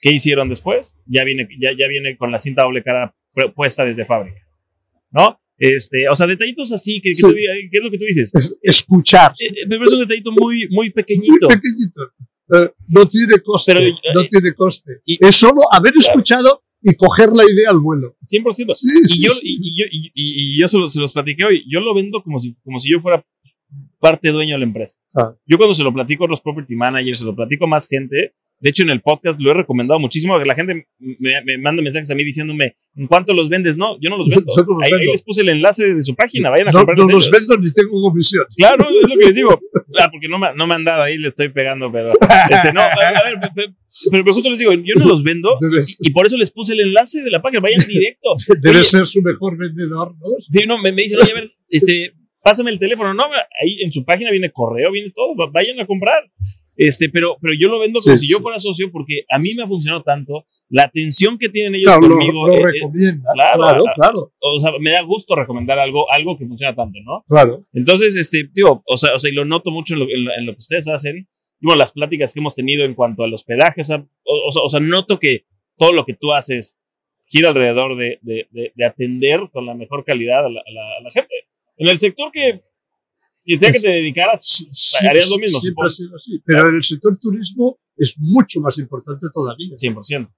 [0.02, 0.94] ¿Qué hicieron después?
[1.06, 4.40] Ya viene, ya, ya viene con la cinta doble cara pu- puesta desde fábrica.
[5.10, 5.40] ¿No?
[5.58, 7.22] Este, o sea, detallitos así, que, que Sí.
[7.22, 8.30] tú digas- ¿qué es lo que tú dices?
[8.34, 9.32] Es escuchar.
[9.38, 11.48] Eh, eh, Pero es un detallito muy, muy Muy pequeñito.
[11.48, 12.02] pequeñito.
[12.54, 13.72] Eh, no tiene coste.
[13.74, 15.00] Pero, eh, no tiene coste.
[15.04, 16.08] y- es solo haber Claro.
[16.08, 18.16] escuchado y coger la idea al vuelo.
[18.22, 18.74] 100%.
[18.74, 21.44] Sí, y sí, yo, y, yo, y, y- y yo se, los, se los platiqué
[21.44, 21.64] hoy.
[21.68, 23.24] Yo lo vendo como si, como si yo fuera
[23.98, 24.98] parte dueño de la empresa.
[25.16, 27.88] Ah, Yo cuando se lo platico a los property managers, se lo platico a más
[27.88, 28.34] gente.
[28.58, 30.38] De hecho, en el podcast lo he recomendado muchísimo.
[30.38, 33.76] Que la gente me, me manda mensajes a mí diciéndome, ¿en cuánto los vendes?
[33.76, 34.46] No, yo no los vendo.
[34.46, 36.48] Los ahí, les puse el enlace de su página.
[36.50, 37.30] Vayan a no no los ellos.
[37.30, 38.44] vendo ni tengo comisión.
[38.56, 39.60] Claro, es lo que les digo.
[39.98, 42.12] Ah, porque no me, no me han dado ahí, le estoy pegando, pero.
[42.12, 42.88] Este, no, a,
[43.24, 43.72] ver, pero,
[44.10, 46.80] pero justo les digo, yo no los vendo Debes, y por eso les puse el
[46.80, 47.60] enlace de la página.
[47.60, 48.34] Vayan directo.
[48.60, 50.26] debe ser su mejor vendedor, ¿no?
[50.48, 53.12] Sí, no, me, me dicen, oye, a ver, este, pásame el teléfono.
[53.14, 53.24] No,
[53.62, 56.22] ahí en su página viene correo, viene todo, va- vayan a comprar.
[56.76, 59.54] Este, pero, pero yo lo vendo como Sí, si yo fuera socio porque a mí
[59.54, 62.46] me ha funcionado tanto la atención que tienen ellos Claro, lo, conmigo.
[62.48, 63.32] lo recomiendas.
[63.34, 67.22] claro, Claro, claro, o sea, me da gusto recomendar algo, algo que funciona tanto, ¿no?
[67.26, 67.60] claro.
[67.72, 70.34] Entonces, este, digo, o sea, o sea, y lo noto mucho en lo, en lo-
[70.38, 71.16] en lo que ustedes hacen.
[71.60, 74.52] Y bueno, las pláticas que hemos tenido en cuanto al hospedaje, o sea, o, o
[74.52, 75.46] sea, o sea, noto que
[75.78, 76.78] todo lo que tú haces
[77.24, 80.96] gira alrededor de, de, de- de atender con la mejor calidad a la, a la-
[80.98, 81.34] a la gente.
[81.78, 82.60] En el sector que,
[83.54, 86.42] que sea que te dedicaras, harías lo mismo, Siempre ha sido así.
[86.44, 89.74] Pero en el sector turismo es mucho más importante todavía.
[89.76, 90.30] 100%.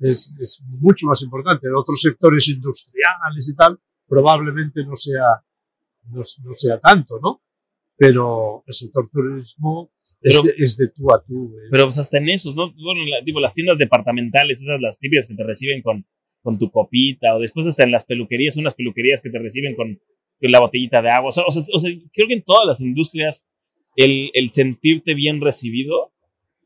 [0.00, 1.66] Es, es mucho más importante.
[1.66, 5.42] En otros sectores industriales y tal, probablemente no sea,
[6.10, 7.42] no, no sea tanto, ¿no?
[7.96, 11.52] Pero el sector turismo es, Pero- de, es de tú a tú.
[11.64, 12.72] es- Pero pues hasta en esos, ¿no?
[12.72, 16.06] Bueno, la- tipo, las tiendas departamentales, esas las típicas que te reciben con,
[16.42, 20.00] con tu copita, o después hasta en las peluquerías, unas peluquerías que te reciben con
[20.40, 21.28] la botellita de agua.
[21.28, 23.46] O sea, o sea, o sea, creo que en todas las industrias
[23.96, 26.12] el, el sentirte bien recibido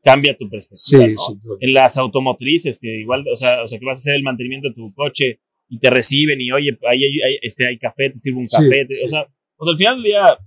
[0.03, 1.05] cambia tu perspectiva.
[1.05, 1.21] sí, ¿no?
[1.27, 1.57] sin duda.
[1.61, 4.67] En las automotrices, que igual, o sea, o sea, que vas a hacer el mantenimiento
[4.69, 8.19] de tu coche y te reciben y oye, ahí hay, hay- este, hay café, te
[8.19, 8.85] sirve un Sí, café.
[8.85, 9.05] te- sí.
[9.05, 9.21] O, sea,
[9.57, 10.37] o sea, al final del día,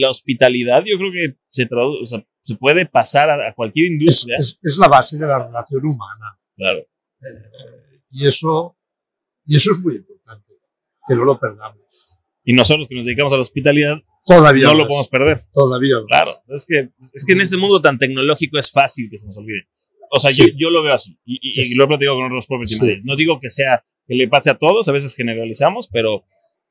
[0.00, 3.86] la hospitalidad yo creo que se traduce, o sea, se puede pasar a, a cualquier
[3.86, 4.36] Es, industria.
[4.38, 6.38] es- es la base de la relación humana.
[6.56, 6.78] Claro.
[6.80, 8.76] Eh, y eso,
[9.46, 10.52] y eso es muy importante,
[11.06, 12.13] que no lo perdamos.
[12.44, 15.44] Y nosotros que nos dedicamos a la hospitalidad Todavía no más, lo podemos perder.
[15.52, 16.04] Todavía más.
[16.08, 16.30] Claro.
[16.48, 19.66] Es que, es que en este mundo tan tecnológico es fácil que se nos olvide.
[20.10, 20.42] O sea, Sí.
[20.42, 21.18] yo, yo lo veo así.
[21.24, 23.00] Y, y- y lo he platicado con otros property Sí.
[23.04, 26.24] No digo que sea que le pase a todos, a veces generalizamos, pero,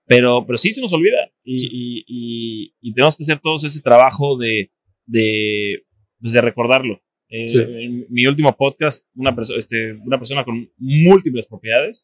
[0.06, 1.30] pero, pero sí se nos olvida.
[1.44, 1.70] Y, Sí.
[2.08, 4.72] y, y- tenemos que hacer todos ese trabajo de,
[5.06, 5.84] de,
[6.20, 7.02] pues de recordarlo.
[7.30, 7.46] Eh.
[7.86, 12.04] En mi último podcast, una, perso- este, una persona con múltiples propiedades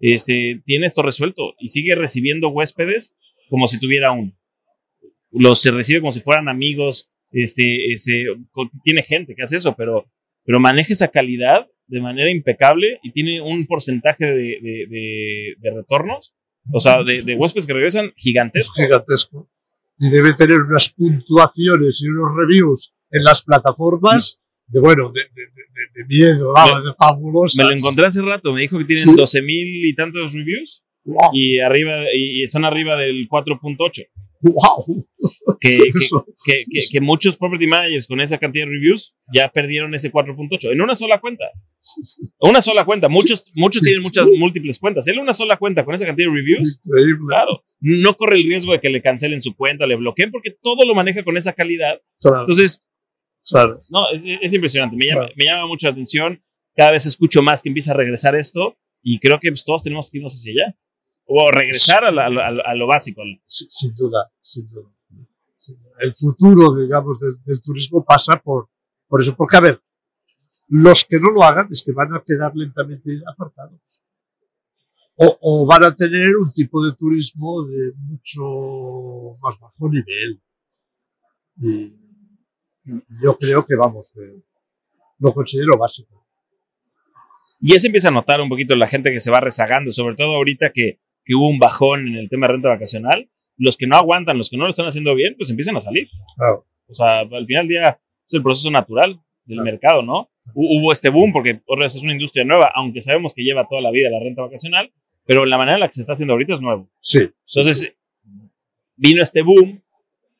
[0.00, 3.14] este, tiene esto resuelto y sigue recibiendo huéspedes
[3.48, 4.32] como si tuviera uno.
[5.30, 8.26] Los se recibe como si fueran amigos, este, este,
[8.82, 10.10] tiene gente que hace eso, pero,
[10.44, 16.34] pero maneja esa calidad de manera impecable y tiene un porcentaje de, de, de, retornos,
[16.72, 18.74] o sea, de, de, huéspedes que regresan gigantesco.
[18.82, 19.50] gigantesco.
[19.98, 24.39] Y debe tener unas puntuaciones y unos reviews en las plataformas
[24.70, 27.56] de, bueno, de, de miedo, de fabuloso.
[27.56, 30.82] Me lo encontré hace rato, me dijo que tienen 12 mil y tantos reviews
[31.32, 34.06] y, arriba, y están arriba del 4.8.
[34.42, 35.06] ¡Wow!
[35.60, 35.78] Que,
[36.44, 40.72] que, que, que, muchos property managers con esa cantidad de reviews ya perdieron ese 4.8
[40.72, 41.44] en una sola cuenta.
[42.40, 43.08] Una sola cuenta.
[43.08, 45.06] Muchos, muchos tienen muchas múltiples cuentas.
[45.08, 46.80] Él una sola cuenta con esa cantidad de reviews.
[46.84, 47.26] Increíble.
[47.28, 47.64] Claro.
[47.80, 50.94] No corre el riesgo de que le cancelen su cuenta, le bloqueen, porque todo lo
[50.94, 52.00] maneja con esa calidad.
[52.20, 52.40] Claro.
[52.40, 52.82] Entonces,
[53.48, 53.82] Claro.
[53.88, 54.96] no, es, es impresionante.
[54.96, 56.42] Me llama, me llama mucho la atención.
[56.74, 60.10] Cada vez escucho más que empieza a regresar esto y creo que pues, todos tenemos
[60.10, 60.76] que irnos hacia allá.
[61.26, 63.22] O regresar a, la, a, a, lo básico.
[63.46, 64.90] Sin, sin, duda, sin duda.
[66.00, 68.68] El futuro, digamos, del, del, turismo pasa por,
[69.06, 69.36] por eso.
[69.36, 69.80] Porque, a ver,
[70.68, 73.78] los que no lo hagan es que van a quedar lentamente apartados.
[75.16, 80.42] O, o van a tener un tipo de turismo de mucho más bajo nivel.
[81.60, 81.99] Y
[82.84, 84.42] yo creo que, vamos, que
[85.18, 86.26] lo considero básico.
[87.60, 90.34] Y eso empieza a notar un poquito la gente que se va rezagando, sobre todo
[90.34, 93.28] ahorita que, que hubo un bajón en el tema de renta vacacional,
[93.58, 96.08] los que no aguantan, los que no lo están haciendo bien, pues empiezan a salir.
[96.36, 96.66] Claro.
[96.88, 99.70] O sea, al final del día es el proceso natural del claro.
[99.70, 100.30] mercado, ¿no?
[100.54, 104.10] Hubo este boom porque es una industria nueva, aunque sabemos que lleva toda la vida
[104.10, 104.90] la renta vacacional,
[105.26, 106.90] pero la manera en la que se está haciendo ahorita es nuevo.
[107.00, 107.30] Sí.
[107.54, 107.88] Entonces, sí.
[108.96, 109.82] vino este boom,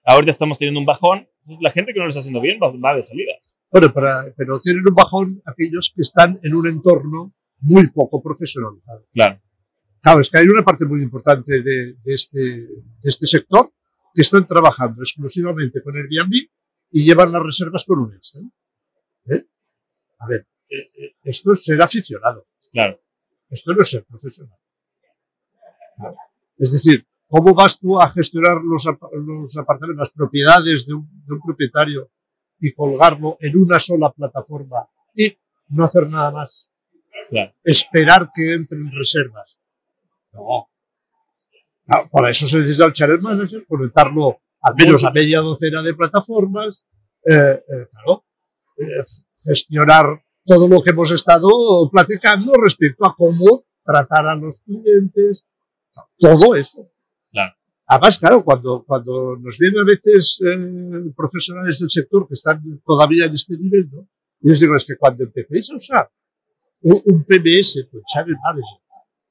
[0.05, 1.29] ahorita estamos teniendo un bajón,
[1.61, 3.33] la gente que no lo está haciendo bien va, va de salida.
[3.71, 9.07] Bueno, para, pero tienen un bajón aquellos que están en un entorno muy poco profesionalizado.
[9.13, 9.41] Claro.
[10.03, 12.69] Claro, es que hay una parte muy importante de, de, este, de
[13.03, 13.71] este sector
[14.15, 16.33] que están trabajando exclusivamente con Airbnb
[16.91, 18.51] y llevan las reservas con un Excel.
[19.27, 19.45] ¿Eh?
[20.19, 22.47] A ver, eh, esto es ser aficionado.
[22.73, 23.01] Claro.
[23.49, 24.59] Esto no es ser profesional.
[25.97, 26.17] Claro.
[26.57, 31.35] Es decir, ¿cómo vas tú a gestionar los, los apartamentos, las propiedades de un, de
[31.35, 32.11] un propietario
[32.59, 36.73] y colgarlo en una sola plataforma y no hacer nada más?
[37.29, 37.53] Claro.
[37.63, 39.59] Esperar que entren reservas.
[40.33, 40.69] No.
[41.87, 42.09] no.
[42.11, 46.85] Para eso se necesita el channel manager, conectarlo al menos a media docena de plataformas,
[47.25, 48.25] eh, eh, claro,
[48.77, 49.03] eh,
[49.45, 55.47] gestionar todo lo que hemos estado platicando respecto a cómo tratar a los clientes,
[56.19, 56.91] todo eso.
[57.33, 57.55] Claro.
[57.87, 63.25] Además, claro, cuando, cuando nos vienen a veces eh, profesionales del sector que están todavía
[63.25, 64.09] en este nivel, ¿no?
[64.43, 66.11] Y les digo, es que cuando empecéis a usar
[66.83, 68.81] un, PMS Manager,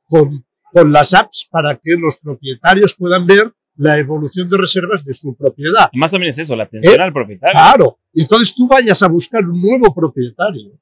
[0.06, 5.14] con, con las apps para que los propietarios puedan ver la evolución de reservas de
[5.14, 5.90] su propiedad.
[5.94, 7.04] Más también es eso, la atención ¿Eh?
[7.04, 7.54] al propietario.
[7.54, 8.00] Claro.
[8.14, 10.78] Entonces tú vayas a buscar un nuevo propietario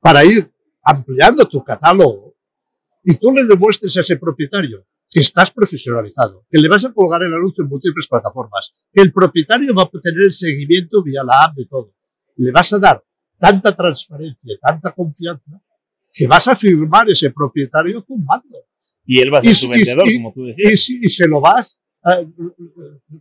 [0.00, 0.52] para ir
[0.82, 2.34] ampliando tu catálogo
[3.02, 4.84] y tú le demuestres a ese propietario
[5.14, 9.74] estás profesionalizado, que le vas a colgar el anuncio en múltiples plataformas, que el propietario
[9.74, 11.94] va a tener el seguimiento vía la app de todo.
[12.36, 13.02] Le vas a dar
[13.38, 15.60] tanta transparencia, tanta confianza,
[16.12, 18.66] que vas a firmar ese propietario tumbando.
[19.06, 20.88] Y él va a ser tu vendedor, y, como tú decías.
[20.90, 22.30] Y, y se lo vas, uh,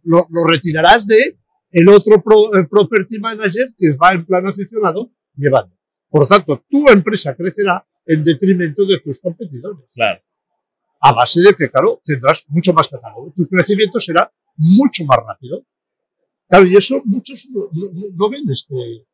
[0.03, 1.37] lo, lo, retirarás de
[1.71, 5.75] el otro pro, el property manager que va en plan aficionado llevando.
[6.09, 9.91] Por tanto, tu empresa crecerá en detrimento de tus competidores.
[9.93, 10.21] Claro.
[10.99, 13.33] A base de que, claro, tendrás mucho más catálogo.
[13.35, 15.63] Tu crecimiento será mucho más rápido.
[16.47, 19.05] Claro, y eso muchos no, no, no ven este,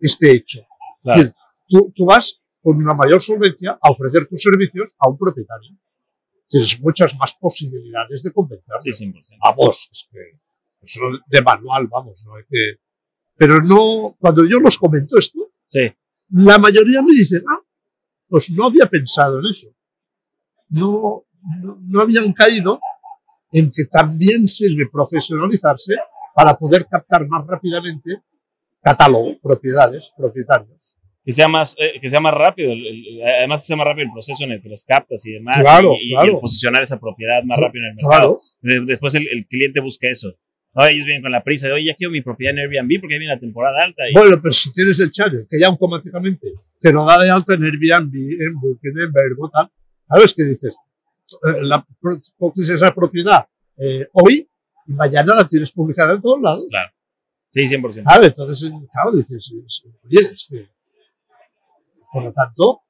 [0.00, 0.60] este hecho.
[1.02, 1.32] Claro.
[1.68, 5.76] Tú, tú vas con una mayor solvencia a ofrecer tus servicios a un propietario.
[6.48, 8.80] Tienes muchas más posibilidades de convencerlo.
[8.80, 9.38] Sí, 100%.
[9.40, 10.18] A vos, es que
[10.82, 12.80] eso de manual, vamos, no hay que...
[13.36, 15.90] Pero no, cuando yo los comento esto, sí.
[16.30, 17.60] la mayoría me dicen, ah,
[18.28, 19.68] pues no había pensado en eso.
[20.70, 21.24] No,
[21.62, 22.80] no, no habían caído
[23.52, 25.96] en que también sirve profesionalizarse
[26.34, 28.22] para poder captar más rápidamente
[28.82, 30.96] catálogo, propiedades, propietarios.
[31.22, 34.06] Que sea más, eh, que sea más rápido, el, el, además que sea más rápido
[34.06, 36.26] el proceso en el que los captas y demás, claro, y, claro.
[36.26, 38.38] y, el posicionar esa propiedad más rápido en el mercado.
[38.62, 38.84] Claro.
[38.86, 40.30] Después el, el, cliente busca eso.
[40.74, 40.86] ¿no?
[40.86, 43.34] Ellos vienen con la prisa de, oye, ya quiero mi propiedad en Airbnb porque viene
[43.34, 44.02] la temporada alta.
[44.08, 44.14] Y...
[44.14, 46.48] Bueno, pero si tienes el channel, que ya automáticamente
[46.80, 49.70] te lo da de alta en Airbnb, en Booking, en Verbo, tal,
[50.06, 50.74] ¿sabes qué dices?
[51.30, 51.86] Eh, la,
[52.56, 54.48] esa propiedad eh, hoy
[54.86, 56.64] y mañana la tienes publicada en todos lados.
[56.68, 56.90] Claro.
[57.50, 58.04] Sí, 100%.
[58.04, 58.28] ¿Sabes?
[58.28, 59.52] Entonces, claro, dices,
[60.04, 60.68] oye, es que,
[62.12, 62.82] por lo tanto,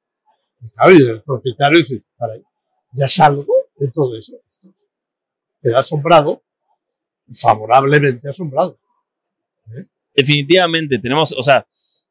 [0.75, 2.43] claro, y el propietario dice, para ahí,
[2.93, 4.37] ya salgo de todo eso.
[5.61, 6.43] Queda asombrado,
[7.33, 8.77] favorablemente asombrado.
[10.13, 11.65] Definitivamente, tenemos, o sea,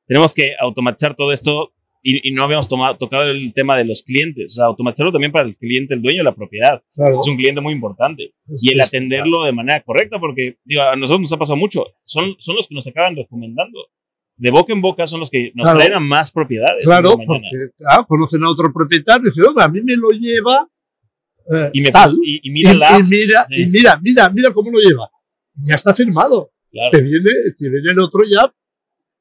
[0.06, 1.72] tenemos que automatizar todo esto
[2.02, 4.52] y, no habíamos tomado, tocado el tema de los clientes.
[4.52, 6.82] O sea, automatizarlo también para el cliente, el dueño de la propiedad.
[6.96, 8.34] Es un cliente muy importante.
[8.60, 11.84] y el atenderlo de manera correcta, porque digo, a nosotros nos ha pasado mucho.
[12.04, 13.78] Son, son los que nos acaban recomendando.
[14.36, 16.84] De boca en boca son los que nos traen a más propiedades.
[16.84, 20.66] Claro, porque ah, conocen a otro propietario y dicen, a mí me lo lleva
[21.52, 22.16] eh, y, me, tal.
[22.24, 25.10] Y, mira y, mira, y mira, mira, mira cómo lo lleva.
[25.54, 26.52] Ya está firmado.
[26.90, 28.50] Te, viene, te viene el otro ya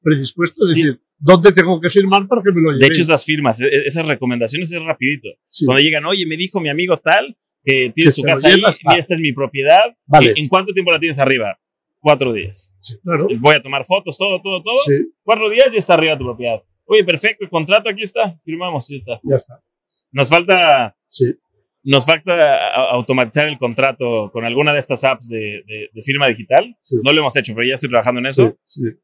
[0.00, 2.80] predispuesto a decir, ¿dónde tengo que firmar para que me lo lleve?
[2.80, 5.28] De hecho, esas firmas, e, esas recomendaciones es rapidito.
[5.64, 9.14] Cuando llegan, oye, me dijo mi amigo tal que tiene su casa ahí, mira, esta
[9.14, 9.94] es mi propiedad.
[10.06, 10.32] Vale.
[10.36, 11.58] ¿En cuánto tiempo la tienes arriba?
[12.00, 12.74] Cuatro días.
[13.02, 13.28] claro.
[13.38, 14.76] Voy a tomar fotos, todo, todo, todo.
[15.22, 16.62] Cuatro días ya está arriba tu propiedad.
[16.86, 19.20] Oye, perfecto, el contrato aquí está, firmamos, ya está.
[19.22, 19.62] Ya está.
[20.10, 21.36] Nos falta sí.
[21.82, 26.76] Nos falta automatizar el contrato con alguna de estas apps de, firma digital.
[27.02, 28.58] No lo hemos hecho, pero ya estoy trabajando en eso.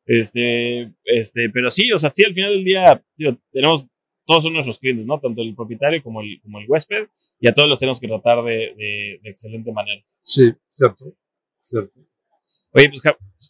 [0.05, 3.03] Este, este, pero sí, o sea, sí, al final del día
[3.51, 3.87] tenemos,
[4.27, 5.18] todos son nuestros clientes, ¿no?
[5.18, 7.07] Tanto el propietario como el, como el huésped,
[7.41, 10.03] y a todos los tenemos que tratar de, excelente manera.
[10.20, 11.16] Sí, cierto,
[11.62, 11.99] cierto.
[12.72, 13.01] Oye, pues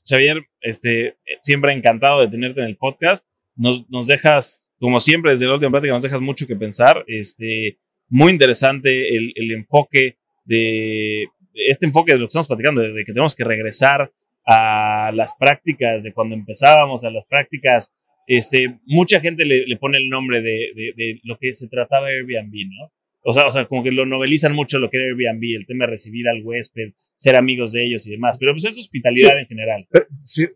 [0.08, 3.26] Xavier, este, siempre encantado de tenerte en el podcast.
[3.56, 7.04] Nos, nos dejas, como siempre, desde la última plática, nos dejas mucho que pensar.
[7.08, 13.04] Este, muy interesante el, el enfoque de, este enfoque de lo que estamos platicando, de,
[13.04, 14.12] que tenemos que regresar
[14.46, 17.92] a las prácticas de cuando empezábamos, a las prácticas.
[18.26, 22.14] Este, mucha gente le, le pone el nombre de, de, lo que se trataba de
[22.14, 22.92] Airbnb, ¿no?
[23.28, 25.84] O sea, o sea, como que lo novelizan mucho lo que era Airbnb, el tema
[25.84, 28.38] de recibir al huésped, ser amigos de ellos y demás.
[28.38, 29.84] Pero pues es hospitalidad en general.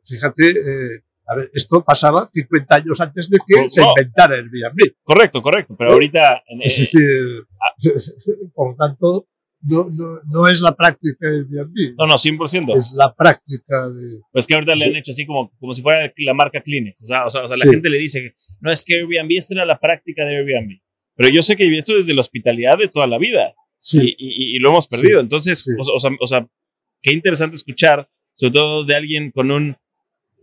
[0.04, 4.94] Fíjate, eh, a ver, esto pasaba 50 años antes de que se inventara el Airbnb.
[5.04, 6.42] Correcto, correcto, pero ahorita...
[6.60, 7.74] es eh, decir, ah.
[8.54, 9.28] por lo tanto,
[9.62, 11.94] no, no, no, es la práctica del Airbnb.
[11.96, 12.76] No, no, 100%.
[12.76, 14.18] Es la práctica de...
[14.32, 17.04] Pues que ahorita le han hecho así como, como si fuera la marca Kleenex.
[17.04, 19.78] O sea, o sea, la gente le dice, no es que Airbnb, esta era la
[19.78, 20.80] práctica de Airbnb.
[21.14, 23.54] Pero yo sé que esto es de la hospitalidad de toda la vida.
[23.78, 24.16] Sí.
[24.18, 25.20] Y, y, lo hemos perdido.
[25.20, 26.48] Entonces, o, sea, o sea,
[27.00, 29.76] qué interesante escuchar, sobre todo de alguien con un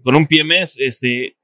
[0.03, 1.37] con un PMS este,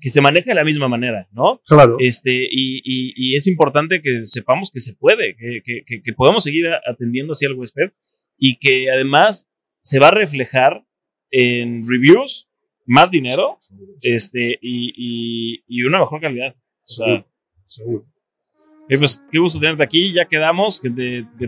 [0.00, 1.60] que se maneja de la misma manera, ¿no?
[1.66, 1.96] Claro.
[1.98, 6.66] Este, y, y, es importante que sepamos que se puede, que, que, que, podemos seguir
[6.86, 7.90] atendiendo así al huésped
[8.36, 9.50] y que además
[9.80, 10.84] se va a reflejar
[11.30, 12.48] en reviews,
[12.86, 13.58] más dinero
[14.02, 16.54] este, y, y, una mejor calidad.
[16.54, 17.26] O sea,
[17.66, 18.06] seguro
[18.96, 20.12] pues qué gusto tenerte aquí.
[20.12, 20.90] Ya quedamos, que,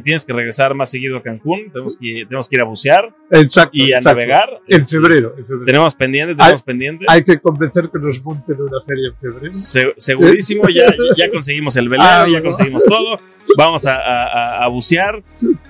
[0.02, 1.70] tienes que regresar más seguido a Cancún.
[1.72, 4.60] Tenemos que, tenemos que ir a bucear exacto, y a navegar.
[4.66, 5.34] En febrero,
[5.64, 7.06] Tenemos pendiente, tenemos pendiente.
[7.08, 9.94] Hay que convencer que nos monten una feria en febrero.
[9.96, 13.18] segurísimo, ya, ya conseguimos el velero, ah, ya conseguimos todo.
[13.56, 15.22] Vamos a, a, bucear.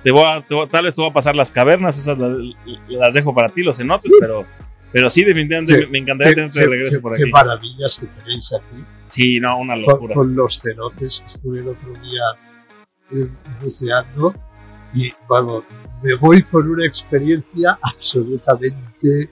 [0.03, 3.49] Te voy a, tal vez te voy a pasar las cavernas, esas las, dejo para
[3.49, 4.45] ti, los cenotes, pero,
[4.93, 7.25] pero sí, definitivamente me encantaría tenerte de regreso por aquí.
[7.25, 10.15] Qué maravillas que tenéis aquí Sí, no, una locura.
[10.15, 12.23] Con, los cenotes, estuve el otro día
[13.13, 13.29] eh,
[13.61, 14.33] buceando
[14.95, 15.65] y, bueno,
[16.01, 19.29] me voy con una experiencia absolutamente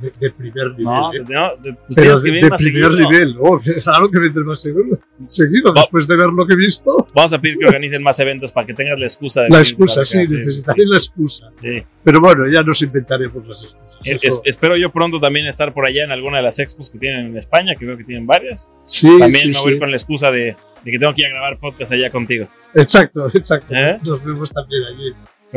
[0.00, 0.84] de, primer nivel.
[0.84, 1.24] No, ¿eh?
[1.28, 3.36] no de, pero de, de primer nivel.
[3.40, 7.06] Oh, claro que vendré más seguido, seguido después de ver lo que he visto.
[7.14, 9.42] Vamos a pedir que organicen más eventos para que tengas la excusa.
[9.42, 11.50] De la excusa, sí, necesitaréis la excusa.
[11.60, 11.82] Sí.
[12.04, 14.40] Pero bueno, ya nos inventaremos las excusas.
[14.44, 17.36] espero yo pronto también estar por allá en alguna de las expos que tienen en
[17.36, 18.70] España, que veo que tienen varias.
[18.84, 21.58] Sí, También me voy ir con la excusa de, que tengo que ir a grabar
[21.58, 22.48] podcast allá contigo.
[22.74, 23.74] Exacto, exacto.
[23.74, 23.98] ¿Eh?
[24.02, 25.12] Nos vemos también allí.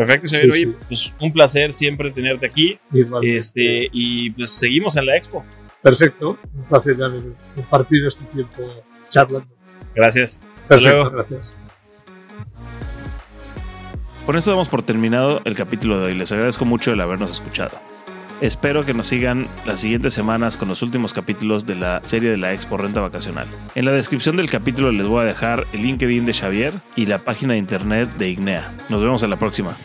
[0.05, 0.53] Perfecto.
[0.53, 2.79] Oye, pues un placer siempre tenerte aquí.
[3.21, 5.43] Este, y pues seguimos en la expo.
[5.81, 7.21] Perfecto, un placer haber
[7.55, 8.63] compartido este tiempo
[9.09, 9.49] charlando.
[9.93, 10.41] Gracias.
[10.67, 11.53] Perfecto, gracias.
[14.25, 16.13] Con eso damos por terminado el capítulo de hoy.
[16.13, 17.77] Les agradezco mucho el habernos escuchado.
[18.41, 22.37] Espero que nos sigan las siguientes semanas con los últimos capítulos de la serie de
[22.37, 23.47] la Expo Renta Vacacional.
[23.75, 27.19] En la descripción del capítulo les voy a dejar el LinkedIn de Xavier y la
[27.19, 28.71] página de internet de Ignea.
[28.87, 29.75] Nos vemos en la próxima.